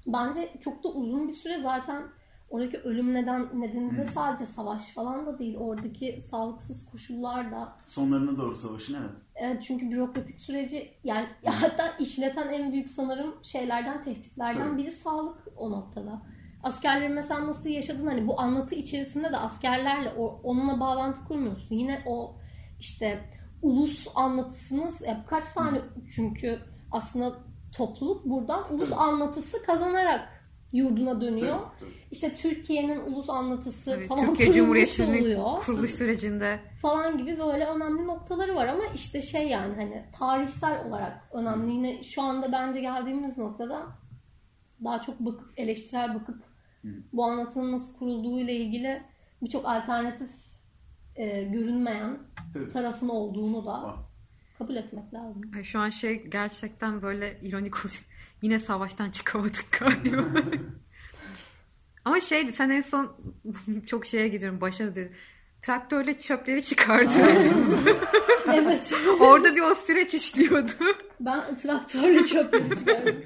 [0.07, 2.03] bence çok da uzun bir süre zaten
[2.51, 5.57] oradaki ölüm neden nedeni de sadece savaş falan da değil.
[5.57, 9.11] Oradaki sağlıksız koşullar da sonlarına doğru savaşın evet.
[9.35, 14.77] Evet çünkü bürokratik süreci yani hatta işleten en büyük sanırım şeylerden tehditlerden Tabii.
[14.77, 16.21] biri sağlık o noktada.
[16.63, 21.75] Askerlerin mesela nasıl yaşadın hani bu anlatı içerisinde de askerlerle o, onunla bağlantı kurmuyorsun.
[21.75, 22.35] Yine o
[22.79, 23.21] işte
[23.61, 25.77] ulus anlatısınız ya kaç tane
[26.15, 26.59] çünkü
[26.91, 27.33] aslında
[27.77, 28.99] topluluk buradan ulus Tabii.
[28.99, 30.40] anlatısı kazanarak
[30.73, 31.59] yurduna dönüyor.
[31.59, 32.01] Tabii, tabii.
[32.11, 38.07] İşte Türkiye'nin ulus anlatısı Tabii, tamam Türkiye Cumhuriyeti'nin oluyor kuruluş sürecinde falan gibi böyle önemli
[38.07, 41.71] noktaları var ama işte şey yani hani tarihsel olarak önemli.
[41.73, 43.87] Yine şu anda bence geldiğimiz noktada
[44.83, 46.43] daha çok bakıp eleştirel bakıp
[47.13, 49.03] bu anlatının nasıl kurulduğu ile ilgili
[49.41, 50.29] birçok alternatif
[51.15, 52.19] e, görünmeyen
[52.53, 52.71] Tabii.
[52.73, 53.95] tarafın olduğunu da Var.
[54.57, 55.41] kabul etmek lazım.
[55.55, 58.03] Ay, şu an şey gerçekten böyle ironik olacak.
[58.41, 60.23] Yine savaştan çıkamadık galiba.
[62.05, 63.15] Ama şeydi sen en son
[63.85, 65.13] çok şeye gidiyorum başa diyorum.
[65.61, 67.11] Traktörle çöpleri çıkardı.
[68.53, 68.93] evet.
[69.19, 70.71] Orada bir o süreç işliyordu.
[71.19, 73.25] Ben traktörle çöpleri çıkardım.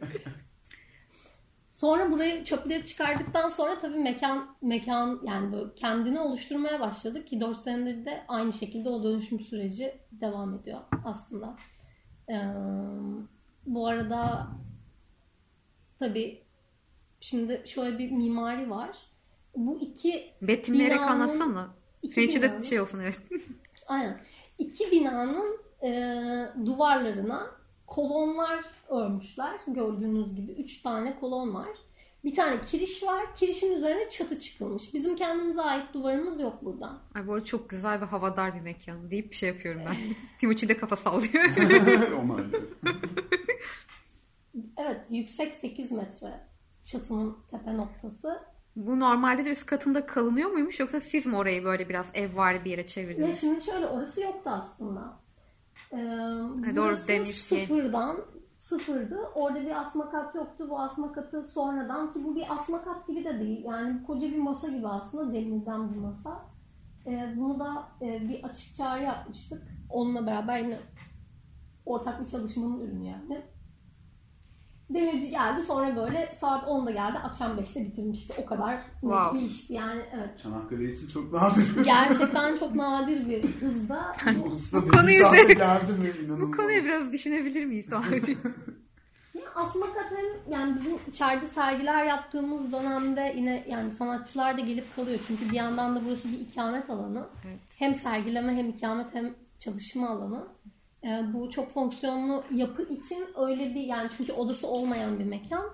[1.75, 7.57] Sonra burayı çöpleri çıkardıktan sonra tabii mekan mekan yani böyle kendini oluşturmaya başladık ki 4
[7.57, 11.57] senedir de aynı şekilde o dönüşüm süreci devam ediyor aslında.
[12.29, 12.35] Ee,
[13.65, 14.47] bu arada
[15.99, 16.41] tabii
[17.19, 18.97] şimdi şöyle bir mimari var.
[19.55, 21.69] Bu iki Betimleyerek Binanın- anlatsana.
[22.01, 23.19] iki Senin için de şey olsun evet.
[23.87, 24.21] Aynen.
[24.59, 25.89] İki binanın e,
[26.65, 27.47] duvarlarına
[27.87, 29.59] kolonlar örmüşler.
[29.67, 31.67] Gördüğünüz gibi üç tane kolon var.
[32.23, 33.35] Bir tane kiriş var.
[33.35, 34.93] Kirişin üzerine çatı çıkılmış.
[34.93, 36.97] Bizim kendimize ait duvarımız yok burada.
[37.15, 39.95] Ay bu arada çok güzel ve havadar bir mekan deyip bir şey yapıyorum ben.
[40.39, 41.43] Timuçin de kafa sallıyor.
[45.09, 46.47] yüksek 8 metre
[46.83, 48.39] çatının tepe noktası.
[48.75, 52.65] bu normalde de üst katında kalınıyor muymuş yoksa siz mi orayı böyle biraz ev var
[52.65, 53.41] bir yere çevirdiniz?
[53.41, 55.17] şimdi şöyle orası yoktu aslında.
[55.91, 55.97] Ee,
[56.75, 57.65] doğru, burası demir şey.
[57.65, 58.17] sıfırdan
[58.59, 59.19] sıfırdı.
[59.35, 60.67] Orada bir asma kat yoktu.
[60.69, 63.65] Bu asma katı sonradan ki bu bir asma kat gibi de değil.
[63.65, 66.45] Yani koca bir masa gibi aslında demirden bir masa.
[67.07, 69.63] Ee, bunu da e, bir açık çağrı yapmıştık.
[69.89, 70.79] Onunla beraber yine
[71.85, 73.41] ortak bir çalışmanın ürünü yani.
[74.89, 78.33] Demirci geldi sonra böyle saat 10'da geldi akşam 5'te bitirmişti.
[78.37, 79.39] O kadar net Wow.
[79.39, 80.29] bir işti yani evet.
[80.43, 81.83] Çanakkale için çok nadir.
[81.85, 84.15] Gerçekten çok nadir bir hızda.
[84.73, 85.53] Bu dediği konuyu de-.
[86.41, 87.85] Bu konuyu biraz düşünebilir miyiz?
[89.55, 95.19] aslında zaten yani bizim içeride sergiler yaptığımız dönemde yine yani sanatçılar da gelip kalıyor.
[95.27, 97.27] Çünkü bir yandan da burası bir ikamet alanı.
[97.45, 97.59] Evet.
[97.79, 100.47] Hem sergileme hem ikamet hem çalışma alanı.
[101.05, 105.65] Ee, bu çok fonksiyonlu yapı için öyle bir yani çünkü odası olmayan bir mekan.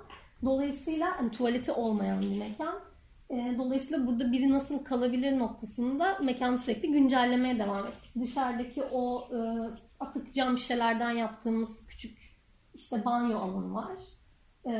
[0.45, 2.79] Dolayısıyla hani tuvaleti olmayan bir mekan.
[3.29, 8.11] Ee, dolayısıyla burada biri nasıl kalabilir noktasında mekanı sürekli güncellemeye devam ettik.
[8.21, 9.39] Dışarıdaki o e,
[9.99, 12.17] atık cam şişelerden yaptığımız küçük
[12.73, 13.91] işte banyo alanı var.
[14.65, 14.71] Ee,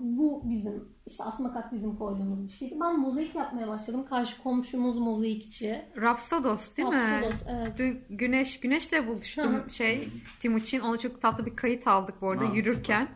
[0.00, 2.74] bu bizim işte asmakat bizim koyduğumuz bir şeydi.
[2.80, 4.06] Ben mozaik yapmaya başladım.
[4.08, 5.82] Karşı komşumuz mozaikçi.
[5.96, 6.94] Rapsodos değil mi?
[6.96, 7.78] Rapsodos, evet.
[7.78, 10.08] Dün Güneş Güneş'le buluştum şey
[10.40, 10.80] Timuçin.
[10.80, 13.08] Ona çok tatlı bir kayıt aldık bu arada Aa, yürürken.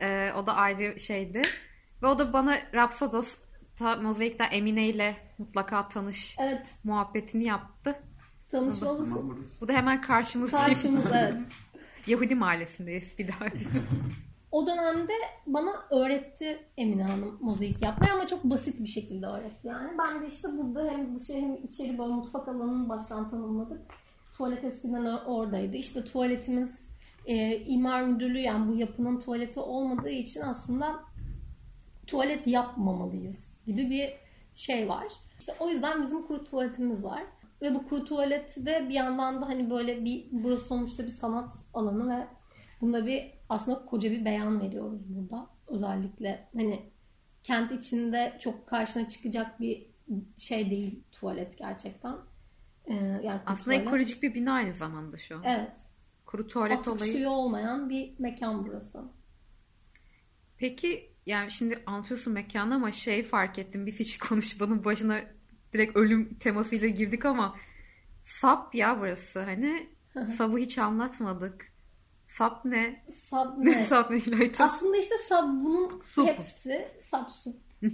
[0.00, 1.42] Ee, o da ayrı şeydi.
[2.02, 3.38] Ve o da bana Rapsodos
[3.76, 7.94] ta, Mozaik'ten Emine ile mutlaka tanış Evet muhabbetini yaptı.
[8.48, 9.60] tanışmamız Tamam, burası.
[9.60, 10.50] Bu da hemen karşımız.
[10.50, 11.34] karşımız evet.
[12.06, 13.44] Yahudi mahallesindeyiz bir daha.
[14.52, 15.12] O dönemde
[15.46, 19.90] bana öğretti Emine Hanım mozaik yapmayı ama çok basit bir şekilde öğretti yani.
[19.98, 23.80] Ben de işte burada hem dışı hem içeri böyle mutfak alanını baştan tanımladık.
[24.32, 25.76] Tuvalet eskiden oradaydı.
[25.76, 26.78] İşte tuvaletimiz
[27.26, 31.00] e, imar müdürlüğü yani bu yapının tuvaleti olmadığı için aslında
[32.06, 34.12] tuvalet yapmamalıyız gibi bir
[34.54, 35.06] şey var.
[35.38, 37.22] İşte o yüzden bizim kuru tuvaletimiz var.
[37.62, 42.10] Ve bu kuru tuvalette bir yandan da hani böyle bir burası sonuçta bir sanat alanı
[42.10, 42.26] ve
[42.80, 45.46] bunda bir aslında koca bir beyan veriyoruz burada.
[45.68, 46.90] Özellikle hani
[47.44, 49.86] kent içinde çok karşına çıkacak bir
[50.38, 52.16] şey değil tuvalet gerçekten.
[52.86, 53.86] Ee, yani Aslında tuvalet.
[53.86, 55.42] ekolojik bir bina aynı zamanda şu an.
[55.44, 55.72] Evet.
[56.26, 57.12] Kuru tuvalet Atık olayı.
[57.12, 59.02] suyu olmayan bir mekan burası.
[60.56, 63.86] Peki yani şimdi anlatıyorsun mekanı ama şey fark ettim.
[63.86, 65.20] Biz hiç konuşmanın başına
[65.72, 67.56] direkt ölüm temasıyla girdik ama
[68.24, 69.42] sap ya burası.
[69.42, 69.88] Hani
[70.36, 71.69] sabı hiç anlatmadık.
[72.30, 73.02] Sap ne?
[73.30, 73.74] Sab ne?
[73.74, 74.64] sap ne İlayda?
[74.64, 76.26] Aslında işte sab bunun Sup.
[76.26, 77.56] hepsi sab sup.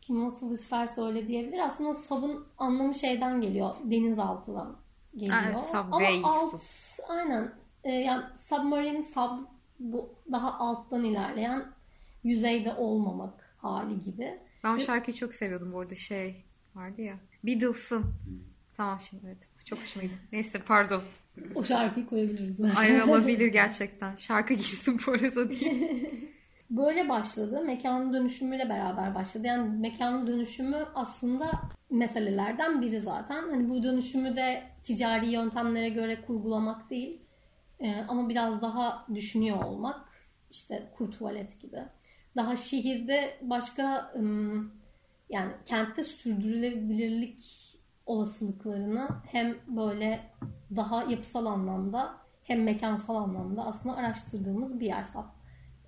[0.00, 1.58] Kim nasıl isterse öyle diyebilir.
[1.58, 3.74] Aslında sabın anlamı şeyden geliyor.
[3.84, 4.76] Denizaltıdan
[5.16, 5.36] geliyor.
[5.44, 6.62] Evet, Ama subway alt
[7.08, 9.38] aynen e, yani submarine sub
[9.78, 11.72] bu daha alttan ilerleyen
[12.24, 14.38] yüzeyde olmamak hali gibi.
[14.64, 16.44] Ben o şarkıyı çok seviyordum bu arada şey
[16.74, 17.14] vardı ya.
[17.44, 18.04] Beatles'ın.
[18.76, 19.48] Tamam şimdi evet.
[19.64, 20.18] Çok hoşuma gitti.
[20.32, 21.02] Neyse pardon.
[21.54, 22.80] O şarkıyı koyabiliriz mesela.
[22.80, 24.16] Ay olabilir gerçekten.
[24.16, 25.72] Şarkı girsin bu arada diye.
[26.70, 27.62] Böyle başladı.
[27.64, 29.46] Mekanın dönüşümüyle beraber başladı.
[29.46, 31.50] Yani mekanın dönüşümü aslında
[31.90, 33.42] meselelerden biri zaten.
[33.50, 37.20] Hani bu dönüşümü de ticari yöntemlere göre kurgulamak değil.
[37.80, 40.00] Ee, ama biraz daha düşünüyor olmak.
[40.50, 41.78] İşte kur tuvalet gibi.
[42.36, 44.12] Daha şehirde başka
[45.30, 47.44] yani kentte sürdürülebilirlik
[48.06, 50.20] olasılıklarını hem böyle
[50.76, 55.26] daha yapısal anlamda hem mekansal anlamda aslında araştırdığımız bir yer SAP.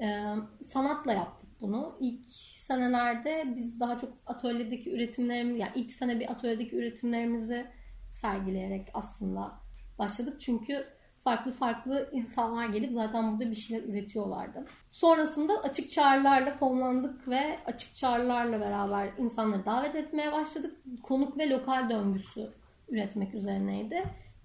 [0.01, 1.97] Ee, sanatla yaptık bunu.
[2.01, 7.67] İlk senelerde biz daha çok atölyedeki üretimlerimiz, yani ilk sene bir atölyedeki üretimlerimizi
[8.11, 9.53] sergileyerek aslında
[9.99, 10.41] başladık.
[10.41, 10.87] Çünkü
[11.25, 14.65] farklı farklı insanlar gelip zaten burada bir şeyler üretiyorlardı.
[14.91, 20.77] Sonrasında açık çağrılarla fonlandık ve açık çağrılarla beraber insanları davet etmeye başladık.
[21.03, 22.51] Konuk ve lokal döngüsü
[22.89, 24.03] üretmek üzerineydi.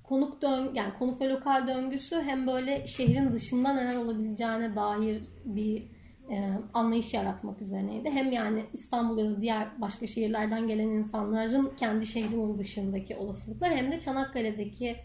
[0.10, 5.84] Konuk dön yani konuk ve lokal döngüsü hem böyle şehrin dışında neler olabileceğine dair bir
[6.32, 8.10] e, anlayış yaratmak üzerineydi.
[8.10, 14.00] Hem yani İstanbul ya diğer başka şehirlerden gelen insanların kendi şehrinin dışındaki olasılıklar hem de
[14.00, 14.96] Çanakkale'deki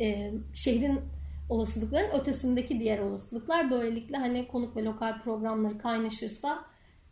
[0.00, 1.00] e, şehrin
[1.48, 6.64] olasılıkların ötesindeki diğer olasılıklar böylelikle hani konuk ve lokal programları kaynaşırsa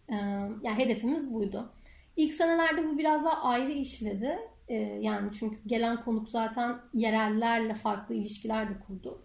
[0.08, 0.14] e,
[0.62, 1.72] yani hedefimiz buydu.
[2.16, 4.38] İlk senelerde bu biraz daha ayrı işledi.
[4.68, 9.22] E, yani çünkü gelen konuk zaten yerellerle farklı ilişkiler de kurdu.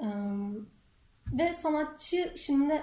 [0.00, 0.06] E,
[1.32, 2.82] ve sanatçı şimdi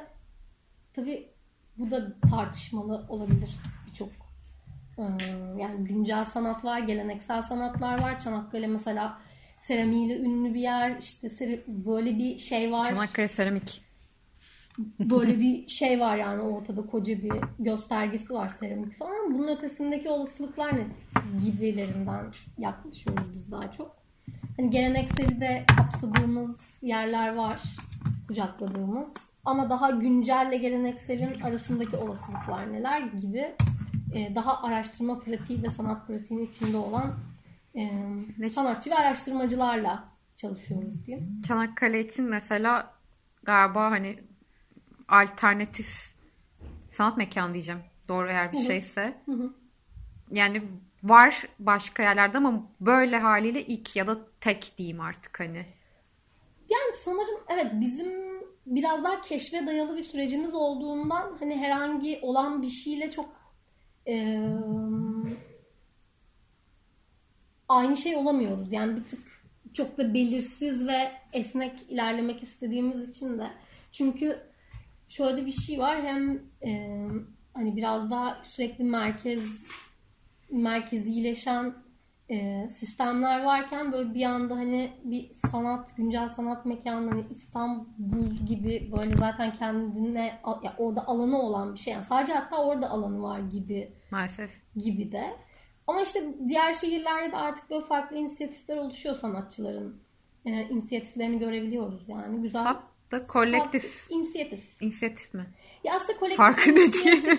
[0.94, 1.30] tabii
[1.78, 3.50] bu da tartışmalı olabilir
[3.88, 4.10] birçok
[4.98, 5.04] e,
[5.58, 8.20] yani güncel sanat var, geleneksel sanatlar var.
[8.20, 9.18] Çanakkale mesela
[9.58, 10.98] seramiğiyle ünlü bir yer.
[10.98, 12.86] İşte seri- böyle bir şey var.
[12.86, 13.82] Çanakkale seramik.
[15.00, 19.34] Böyle bir şey var yani ortada koca bir göstergesi var seramik falan.
[19.34, 20.88] Bunun ötesindeki olasılıklar ne
[21.46, 22.26] gibilerinden
[22.58, 23.96] yaklaşıyoruz biz daha çok.
[24.58, 27.62] Hani gelenekseli de kapsadığımız yerler var.
[28.28, 29.14] Kucakladığımız.
[29.46, 33.56] Ama daha güncelle gelenekselin arasındaki olasılıklar neler gibi
[34.16, 37.14] e, daha araştırma pratiği de sanat pratiğinin içinde olan
[37.76, 37.92] e,
[38.40, 40.04] Ve- sanatçı ve araştırmacılarla
[40.36, 41.42] çalışıyoruz diyeyim.
[41.48, 42.94] Çanakkale için mesela
[43.44, 44.16] galiba hani
[45.12, 46.14] alternatif
[46.92, 47.82] sanat mekanı diyeceğim.
[48.10, 49.18] Doğru eğer bir şeyse.
[50.32, 50.64] Yani
[51.04, 55.66] var başka yerlerde ama böyle haliyle ilk ya da tek diyeyim artık hani.
[56.70, 58.32] Yani sanırım evet bizim
[58.66, 63.30] biraz daha keşfe dayalı bir sürecimiz olduğundan hani herhangi olan bir şeyle çok
[64.08, 64.38] e,
[67.70, 68.74] aynı şey olamıyoruz.
[68.74, 69.42] Yani bir tık
[69.74, 73.48] çok da belirsiz ve esnek ilerlemek istediğimiz için de.
[73.92, 74.40] Çünkü
[75.12, 77.00] şöyle bir şey var hem e,
[77.54, 79.64] hani biraz daha sürekli merkez
[80.52, 81.74] merkezileşen
[82.30, 88.92] e, sistemler varken böyle bir anda hani bir sanat, güncel sanat mekanı hani İstanbul gibi
[88.98, 91.94] böyle zaten kendine ya orada alanı olan bir şey.
[91.94, 94.62] Yani sadece hatta orada alanı var gibi Maalesef.
[94.76, 95.24] gibi de.
[95.88, 100.02] Ama işte diğer şehirlerde de artık böyle farklı inisiyatifler oluşuyor sanatçıların.
[100.46, 102.42] E, inisiyatiflerini görebiliyoruz yani.
[102.42, 102.64] Güzel.
[102.64, 104.60] Sap da kolektif Sap- inisiyatif.
[104.82, 105.46] inisiyatif mi?
[105.84, 107.38] Ya aslında kolektif Farkı ne diye.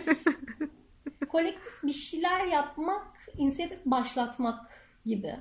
[1.28, 3.06] kolektif bir şeyler yapmak,
[3.36, 4.60] inisiyatif başlatmak
[5.06, 5.36] gibi.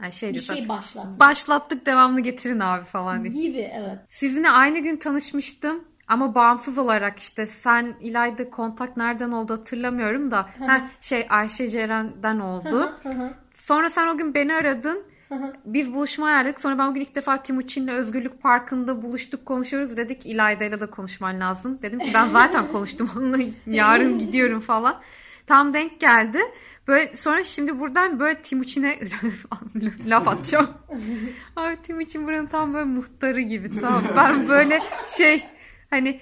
[0.00, 3.42] Ha, şey Bir şey başlatmak Başlattık devamlı getirin abi falan diye.
[3.42, 3.98] gibi evet.
[4.08, 10.48] Sizinle aynı gün tanışmıştım ama bağımsız olarak işte sen İlayda kontak nereden oldu hatırlamıyorum da
[10.66, 12.96] ha, şey Ayşe Ceren'den oldu.
[13.54, 15.02] Sonra sen o gün beni aradın.
[15.64, 16.60] Biz buluşma ayarladık.
[16.60, 19.96] Sonra ben bugün ilk defa Timuçin'le Özgürlük Parkı'nda buluştuk konuşuyoruz.
[19.96, 21.82] Dedik İlayda'yla da konuşman lazım.
[21.82, 25.00] Dedim ki ben zaten konuştum onunla yarın gidiyorum falan.
[25.46, 26.38] Tam denk geldi.
[26.86, 28.98] Böyle sonra şimdi buradan böyle Timuçin'e
[30.06, 30.70] laf atacağım.
[31.56, 33.80] Abi Timuçin buranın tam böyle muhtarı gibi.
[33.80, 34.80] Tamam ben böyle
[35.16, 35.44] şey
[35.90, 36.20] hani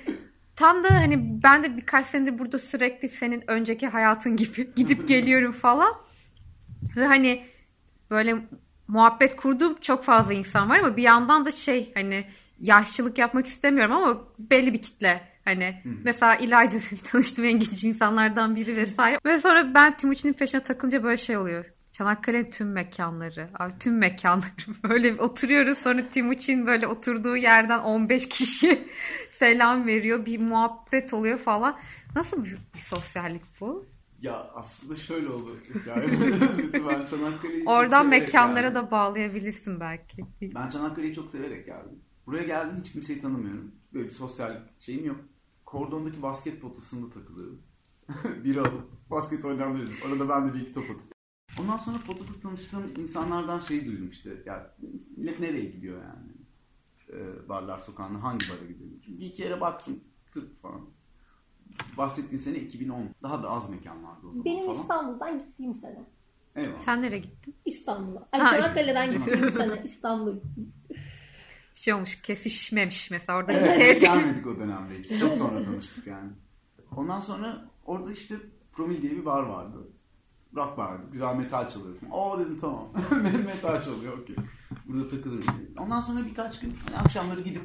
[0.56, 5.52] tam da hani ben de birkaç senedir burada sürekli senin önceki hayatın gibi gidip geliyorum
[5.52, 5.94] falan.
[6.96, 7.44] Ve hani
[8.10, 8.36] böyle
[8.88, 12.24] muhabbet kurduğum çok fazla insan var ama bir yandan da şey hani
[12.60, 15.20] yaşlılık yapmak istemiyorum ama belli bir kitle.
[15.44, 19.18] Hani mesela İlayda tanıştığım en genç insanlardan biri vesaire.
[19.24, 21.64] Ve sonra ben Timuçin'in peşine takılınca böyle şey oluyor.
[21.92, 23.48] Çanakkale'nin tüm mekanları.
[23.58, 24.48] Abi tüm mekanları.
[24.88, 28.88] Böyle oturuyoruz sonra Timuçin böyle oturduğu yerden 15 kişi
[29.32, 30.26] selam veriyor.
[30.26, 31.76] Bir muhabbet oluyor falan.
[32.14, 33.86] Nasıl bir, bir sosyallik bu?
[34.22, 35.56] Ya aslında şöyle oldu.
[35.86, 36.04] Yani
[36.72, 38.74] ben Çanakkale'yi Oradan mekanlara geldim.
[38.74, 40.24] da bağlayabilirsin belki.
[40.54, 41.98] Ben Çanakkale'yi çok severek geldim.
[42.26, 43.72] Buraya geldim hiç kimseyi tanımıyorum.
[43.94, 45.16] Böyle bir sosyal şeyim yok.
[45.64, 47.62] Kordondaki basket potasında takılıyorum.
[48.44, 49.92] Biri alıp basket oynanıyoruz.
[50.06, 51.12] Orada ben de bir iki top atıp.
[51.60, 54.42] Ondan sonra potada tanıştığım insanlardan şeyi duydum işte.
[54.46, 54.74] Ya
[55.16, 56.32] millet nereye gidiyor yani?
[57.12, 58.90] Ee, barlar sokağında hangi bara gidiyor?
[59.04, 60.00] Çünkü bir iki yere baktım.
[60.32, 60.80] Tık falan.
[61.98, 63.08] Bahsettiğim sene 2010.
[63.22, 64.80] Daha da az mekan vardı o zaman Benim falan.
[64.80, 66.04] İstanbul'dan gittiğim sene.
[66.56, 66.78] Eyvallah.
[66.84, 67.54] Sen nereye gittin?
[67.64, 68.28] İstanbul'a.
[68.32, 68.48] Ay Ha.
[68.48, 70.72] Çanakkale'den gittiğim sene İstanbul'a gittim.
[71.74, 75.20] Şey olmuş kesişmemiş mesela orada Evet, bir biz gelmedik o dönemde hiç.
[75.20, 76.30] Çok sonra tanıştık yani.
[76.96, 78.34] Ondan sonra orada işte
[78.72, 79.88] Promil diye bir bar vardı.
[80.56, 81.02] Rock bardı.
[81.12, 81.96] Güzel metal çalıyor.
[82.12, 82.88] Aa dedim tamam.
[83.46, 84.36] metal çalıyor okey.
[84.86, 85.44] Burada takılırım.
[85.78, 87.62] Ondan sonra birkaç gün hani akşamları gidip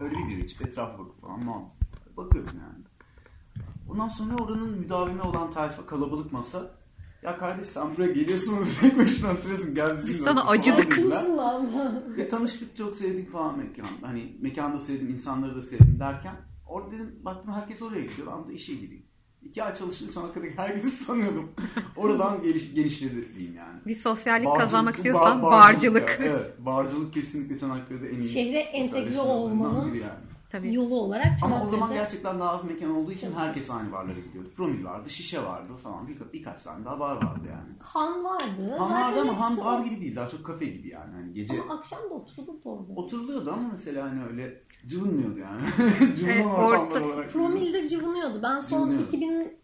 [0.00, 1.75] öyle bir bira içip etrafa bakıp falan muhabbet.
[2.16, 2.84] Bakıyorum yani.
[3.88, 6.70] Ondan sonra oranın müdavimi olan tayfa kalabalık masa.
[7.22, 10.98] Ya kardeş sen buraya geliyorsun orada tek başına oturuyorsun gel bizimle Biz sana acıdık.
[10.98, 12.02] Nasıl Allah?
[12.16, 13.86] Ve tanıştık çok sevdik falan mekan.
[14.02, 16.34] Hani mekanda sevdim, insanları da sevdim derken
[16.68, 18.28] orada dedim baktım herkes oraya gidiyor.
[18.38, 19.06] Ben de işe gireyim.
[19.42, 21.48] İki ay çalıştım Çanakkale'deki herkesi tanıyordum.
[21.96, 23.80] Oradan geliş, genişledi diyeyim yani.
[23.86, 26.20] Bir sosyallik Barcılık- kazanmak bar- istiyorsan barcılık barcılık.
[26.20, 28.28] ya, Evet, barcılık kesinlikle Çanakkale'de en iyi.
[28.28, 30.25] Şehre entegre olmanın yani.
[30.50, 30.74] Tabii.
[30.74, 34.50] Yolu olarak Ama o zaman gerçekten daha az mekan olduğu için herkes aynı barlara gidiyordu.
[34.56, 36.08] Promil vardı, şişe vardı falan.
[36.08, 37.68] Bir, birkaç tane daha bar vardı yani.
[37.80, 38.76] Han vardı.
[38.78, 40.16] Han Zaten vardı ama han bar gibi değil.
[40.16, 41.12] Daha çok kafe gibi yani.
[41.14, 42.92] Hani gece Ama akşam da oturulurdu orada.
[42.96, 45.62] oturuluyordu ama mesela hani öyle cıvınmıyordu yani.
[46.16, 47.30] Cıvınan Evet, ortamlar orta- olarak.
[47.30, 48.40] Promil'de cıvınıyordu.
[48.42, 49.16] Ben son Cıvınıyordu.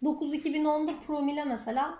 [0.02, 1.98] 2009-2010'da Promil'e mesela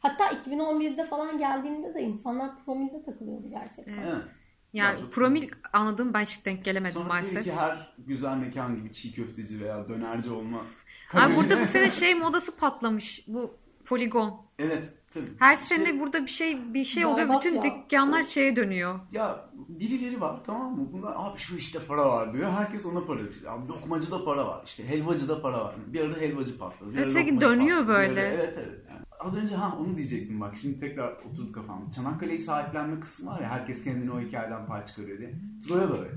[0.00, 3.92] hatta 2011'de falan geldiğinde de insanlar Promil'de takılıyordu gerçekten.
[3.92, 4.22] Evet.
[4.72, 7.44] Yani çok- promil anladığım ben hiç denk gelemedim Sonra tabii maalesef.
[7.44, 10.58] ki her güzel mekan gibi çiğ köfteci veya dönerci olma.
[11.14, 13.24] Abi burada bu sene şey modası patlamış.
[13.28, 14.46] Bu poligon.
[14.58, 15.26] Evet tabii.
[15.38, 17.28] Her İşte sene burada bir şey bir şey oluyor.
[17.38, 17.62] Bütün ya.
[17.62, 19.00] dükkanlar şeye dönüyor.
[19.12, 20.88] Ya birileri var tamam mı?
[20.92, 22.50] Bunlar abi şu işte para var diyor.
[22.50, 23.52] Herkes ona para ödüyor.
[23.52, 24.62] Abi lokmacıda para var.
[24.66, 25.74] İşte helvacıda para var.
[25.86, 26.90] Bir arada helvacı patladı.
[26.92, 27.98] Bir Ve ara sürekli lokmacı dönüyor patladı.
[27.98, 28.20] Böyle.
[28.20, 28.80] Evet evet.
[28.90, 30.56] Yani az önce ha onu diyecektim bak.
[30.60, 31.90] Şimdi tekrar oturdu kafamda.
[31.92, 33.48] Çanakkale'yi sahiplenme kısmı var ya.
[33.50, 35.34] Herkes kendini o hikayeden pay çıkarıyor diye.
[35.68, 36.14] Troya da öyle.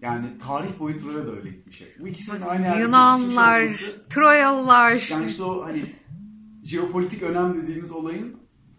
[0.00, 1.80] Yani tarih boyu Troya da öyle gitmiş.
[1.80, 1.96] hep.
[2.00, 5.08] Bu ikisinin aynı yerde Yunanlar, olması- Troyalılar.
[5.12, 5.82] Yani işte o hani
[6.64, 8.36] jeopolitik önem dediğimiz olayın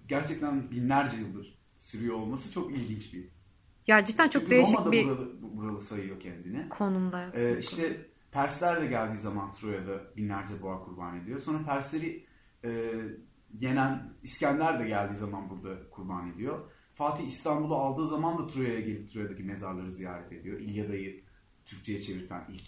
[0.07, 3.23] gerçekten binlerce yıldır sürüyor olması çok ilginç bir.
[3.87, 6.69] Ya cidden çok Çünkü değişik Roma da bir buralı, buralı sayıyor kendini.
[6.69, 7.31] konumda.
[7.33, 7.97] Ee, işte
[8.31, 11.39] Persler de geldiği zaman Troya'da binlerce boğa kurban ediyor.
[11.41, 12.25] Sonra Persleri
[12.63, 12.69] e,
[13.59, 16.59] yenen İskender de geldiği zaman burada kurban ediyor.
[16.95, 20.59] Fatih İstanbul'u aldığı zaman da Troya'ya gelip Troya'daki mezarları ziyaret ediyor.
[20.59, 21.23] İlyada'yı
[21.65, 22.67] Türkçe'ye çevirten ilk.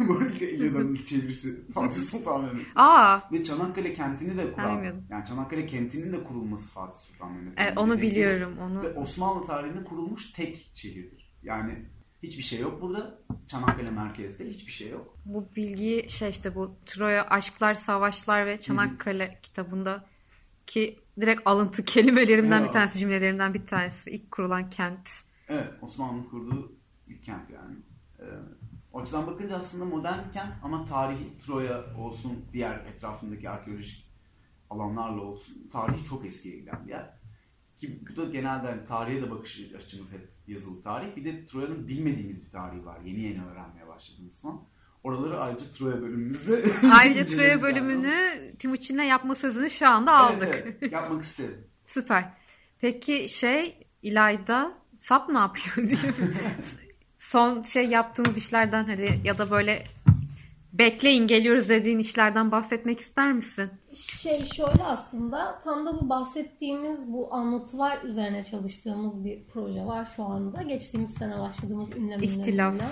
[0.08, 2.66] Bu arada İlyada'nın ilk çevirisi Fatih Sultan Mehmet.
[2.76, 7.54] Aa, Ve Çanakkale kentini de kuran, yani Çanakkale kentinin de kurulması Fatih Sultan Mehmet.
[7.56, 8.58] evet, onu biliyorum.
[8.58, 11.32] Onu Ve Osmanlı tarihinde kurulmuş tek şehirdir.
[11.42, 11.84] Yani
[12.22, 13.18] hiçbir şey yok burada.
[13.46, 15.14] Çanakkale merkezde hiçbir şey yok.
[15.24, 20.04] bu bilgiyi şey işte bu Troya Aşklar, Savaşlar ve Çanakkale kitabında
[20.66, 22.66] ki direkt alıntı kelimelerimden Ya.
[22.66, 24.10] bir tanesi, cümlelerimden bir tanesi.
[24.10, 25.10] İlk kurulan kent.
[25.48, 26.72] Evet, Osmanlı kurduğu
[27.08, 27.76] ilk kent yani.
[28.20, 28.24] Ee,
[28.92, 34.08] o açıdan bakınca aslında modern bir kent ama tarihi Troya olsun, diğer etrafındaki arkeolojik
[34.70, 37.10] alanlarla olsun, tarihi çok eskiye giden bir yer.
[37.78, 41.16] Ki bu da genelde hani tarihe de bakış açımız hep yazılı tarih.
[41.16, 43.00] Bir de Troya'nın bilmediğimiz bir tarihi var.
[43.04, 44.60] Yeni yeni öğrenmeye başladığımız falan.
[45.04, 50.48] Oraları ayrıca Troya bölümümüzde Ayrıca Troya bölümünü Timuçin'le yapma sözünü şu anda aldık.
[50.52, 50.92] Evet, evet.
[50.92, 51.66] yapmak isterim.
[51.86, 52.34] Süper.
[52.80, 56.12] Peki şey İlayda Sap ne yapıyor diye.
[57.18, 59.84] Son şey yaptığınız işlerden hani ya da böyle
[60.78, 63.70] bekleyin geliyoruz dediğin işlerden bahsetmek ister misin?
[63.94, 70.24] Şey şöyle aslında tam da bu bahsettiğimiz bu anlatılar üzerine çalıştığımız bir proje var şu
[70.24, 70.62] anda.
[70.62, 72.74] Geçtiğimiz sene başladığımız ünlem İhtilaf.
[72.74, 72.90] ünlem.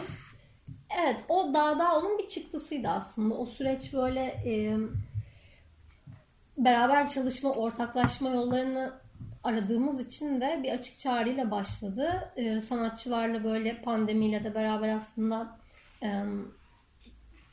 [1.04, 3.34] Evet o daha daha onun bir çıktısıydı aslında.
[3.34, 4.76] O süreç böyle e,
[6.58, 8.92] beraber çalışma, ortaklaşma yollarını
[9.44, 12.32] aradığımız için de bir açık çağrıyla başladı.
[12.36, 15.58] E, sanatçılarla böyle pandemiyle de beraber aslında
[16.02, 16.22] e,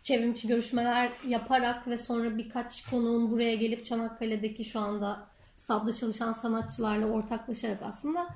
[0.03, 5.27] çevrimiçi görüşmeler yaparak ve sonra birkaç konuğun buraya gelip Çanakkale'deki şu anda
[5.57, 8.27] SAB'da çalışan sanatçılarla ortaklaşarak aslında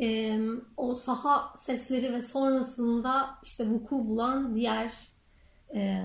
[0.00, 0.38] e,
[0.76, 4.92] o saha sesleri ve sonrasında işte vuku bulan diğer
[5.74, 6.02] e,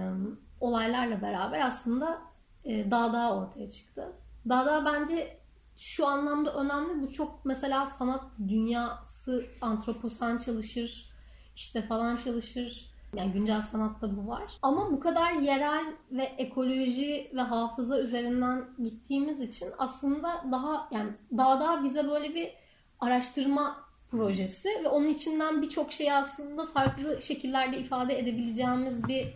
[0.59, 2.21] olaylarla beraber aslında
[2.65, 4.13] e, Dağdağ ortaya çıktı.
[4.49, 5.37] Dağdağ bence
[5.77, 7.01] şu anlamda önemli.
[7.01, 11.11] Bu çok mesela sanat dünyası antroposan çalışır,
[11.55, 12.86] işte falan çalışır.
[13.15, 14.57] Yani güncel sanatta bu var.
[14.61, 21.59] Ama bu kadar yerel ve ekoloji ve hafıza üzerinden gittiğimiz için aslında daha yani daha
[21.59, 22.53] daha bize böyle bir
[22.99, 29.33] araştırma projesi ve onun içinden birçok şeyi aslında farklı şekillerde ifade edebileceğimiz bir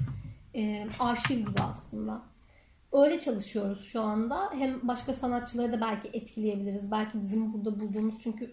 [0.55, 2.21] e, arşiv gibi aslında.
[2.91, 4.49] Öyle çalışıyoruz şu anda.
[4.53, 6.91] Hem başka sanatçıları da belki etkileyebiliriz.
[6.91, 8.51] Belki bizim burada bulduğumuz çünkü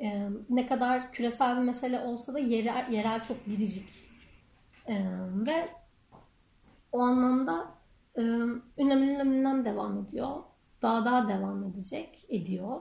[0.00, 4.07] e, ne kadar küresel bir mesele olsa da yerel, yerel çok biricik.
[4.88, 5.04] E,
[5.46, 5.68] ve
[6.92, 7.74] o anlamda
[8.16, 8.20] e,
[8.78, 10.36] ünlem ünlem devam ediyor.
[10.82, 12.80] Daha daha devam edecek, ediyor.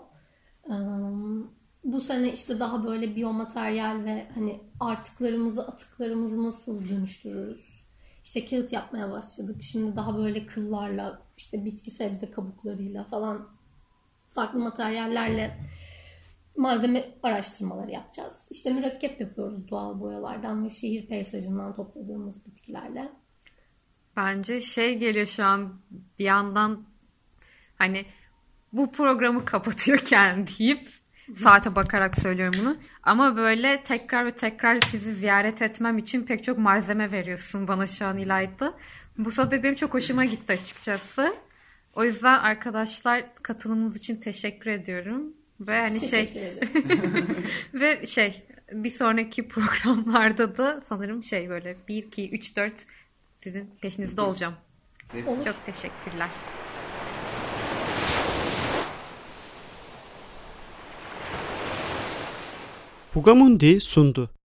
[0.70, 0.74] E,
[1.84, 7.78] bu sene işte daha böyle biyomateryal ve hani artıklarımızı, atıklarımızı nasıl dönüştürürüz?
[8.24, 9.64] İşte kağıt yapmaya başladık.
[9.64, 13.48] Şimdi daha böyle kıllarla, işte bitki sebze kabuklarıyla falan
[14.32, 15.58] farklı materyallerle
[16.58, 18.48] malzeme araştırmaları yapacağız.
[18.50, 23.12] İşte mürekkep yapıyoruz doğal boyalardan ve şehir peyzajından topladığımız bitkilerle.
[24.16, 25.74] Bence şey geliyor şu an
[26.20, 26.84] bir yandan
[27.78, 28.06] hani
[28.74, 30.80] bu programı kapatıyorken deyip
[31.36, 32.78] saate bakarak söylüyorum bunu.
[33.04, 38.06] Ama böyle tekrar ve tekrar sizi ziyaret etmem için pek çok malzeme veriyorsun bana şu
[38.06, 38.74] an İlayda.
[39.18, 41.34] Bu sohbet benim çok hoşuma gitti açıkçası.
[41.96, 45.34] O yüzden arkadaşlar katılımınız için teşekkür ediyorum.
[45.60, 46.34] Ve hani şey
[47.74, 52.74] ve şey bir sonraki programlarda da sanırım şey böyle 1 2 3 4
[53.44, 54.54] sizin peşinizde olacağım.
[55.28, 55.46] Olur.
[55.46, 56.30] Çok teşekkürler.
[63.12, 64.37] Fugamundi sundu.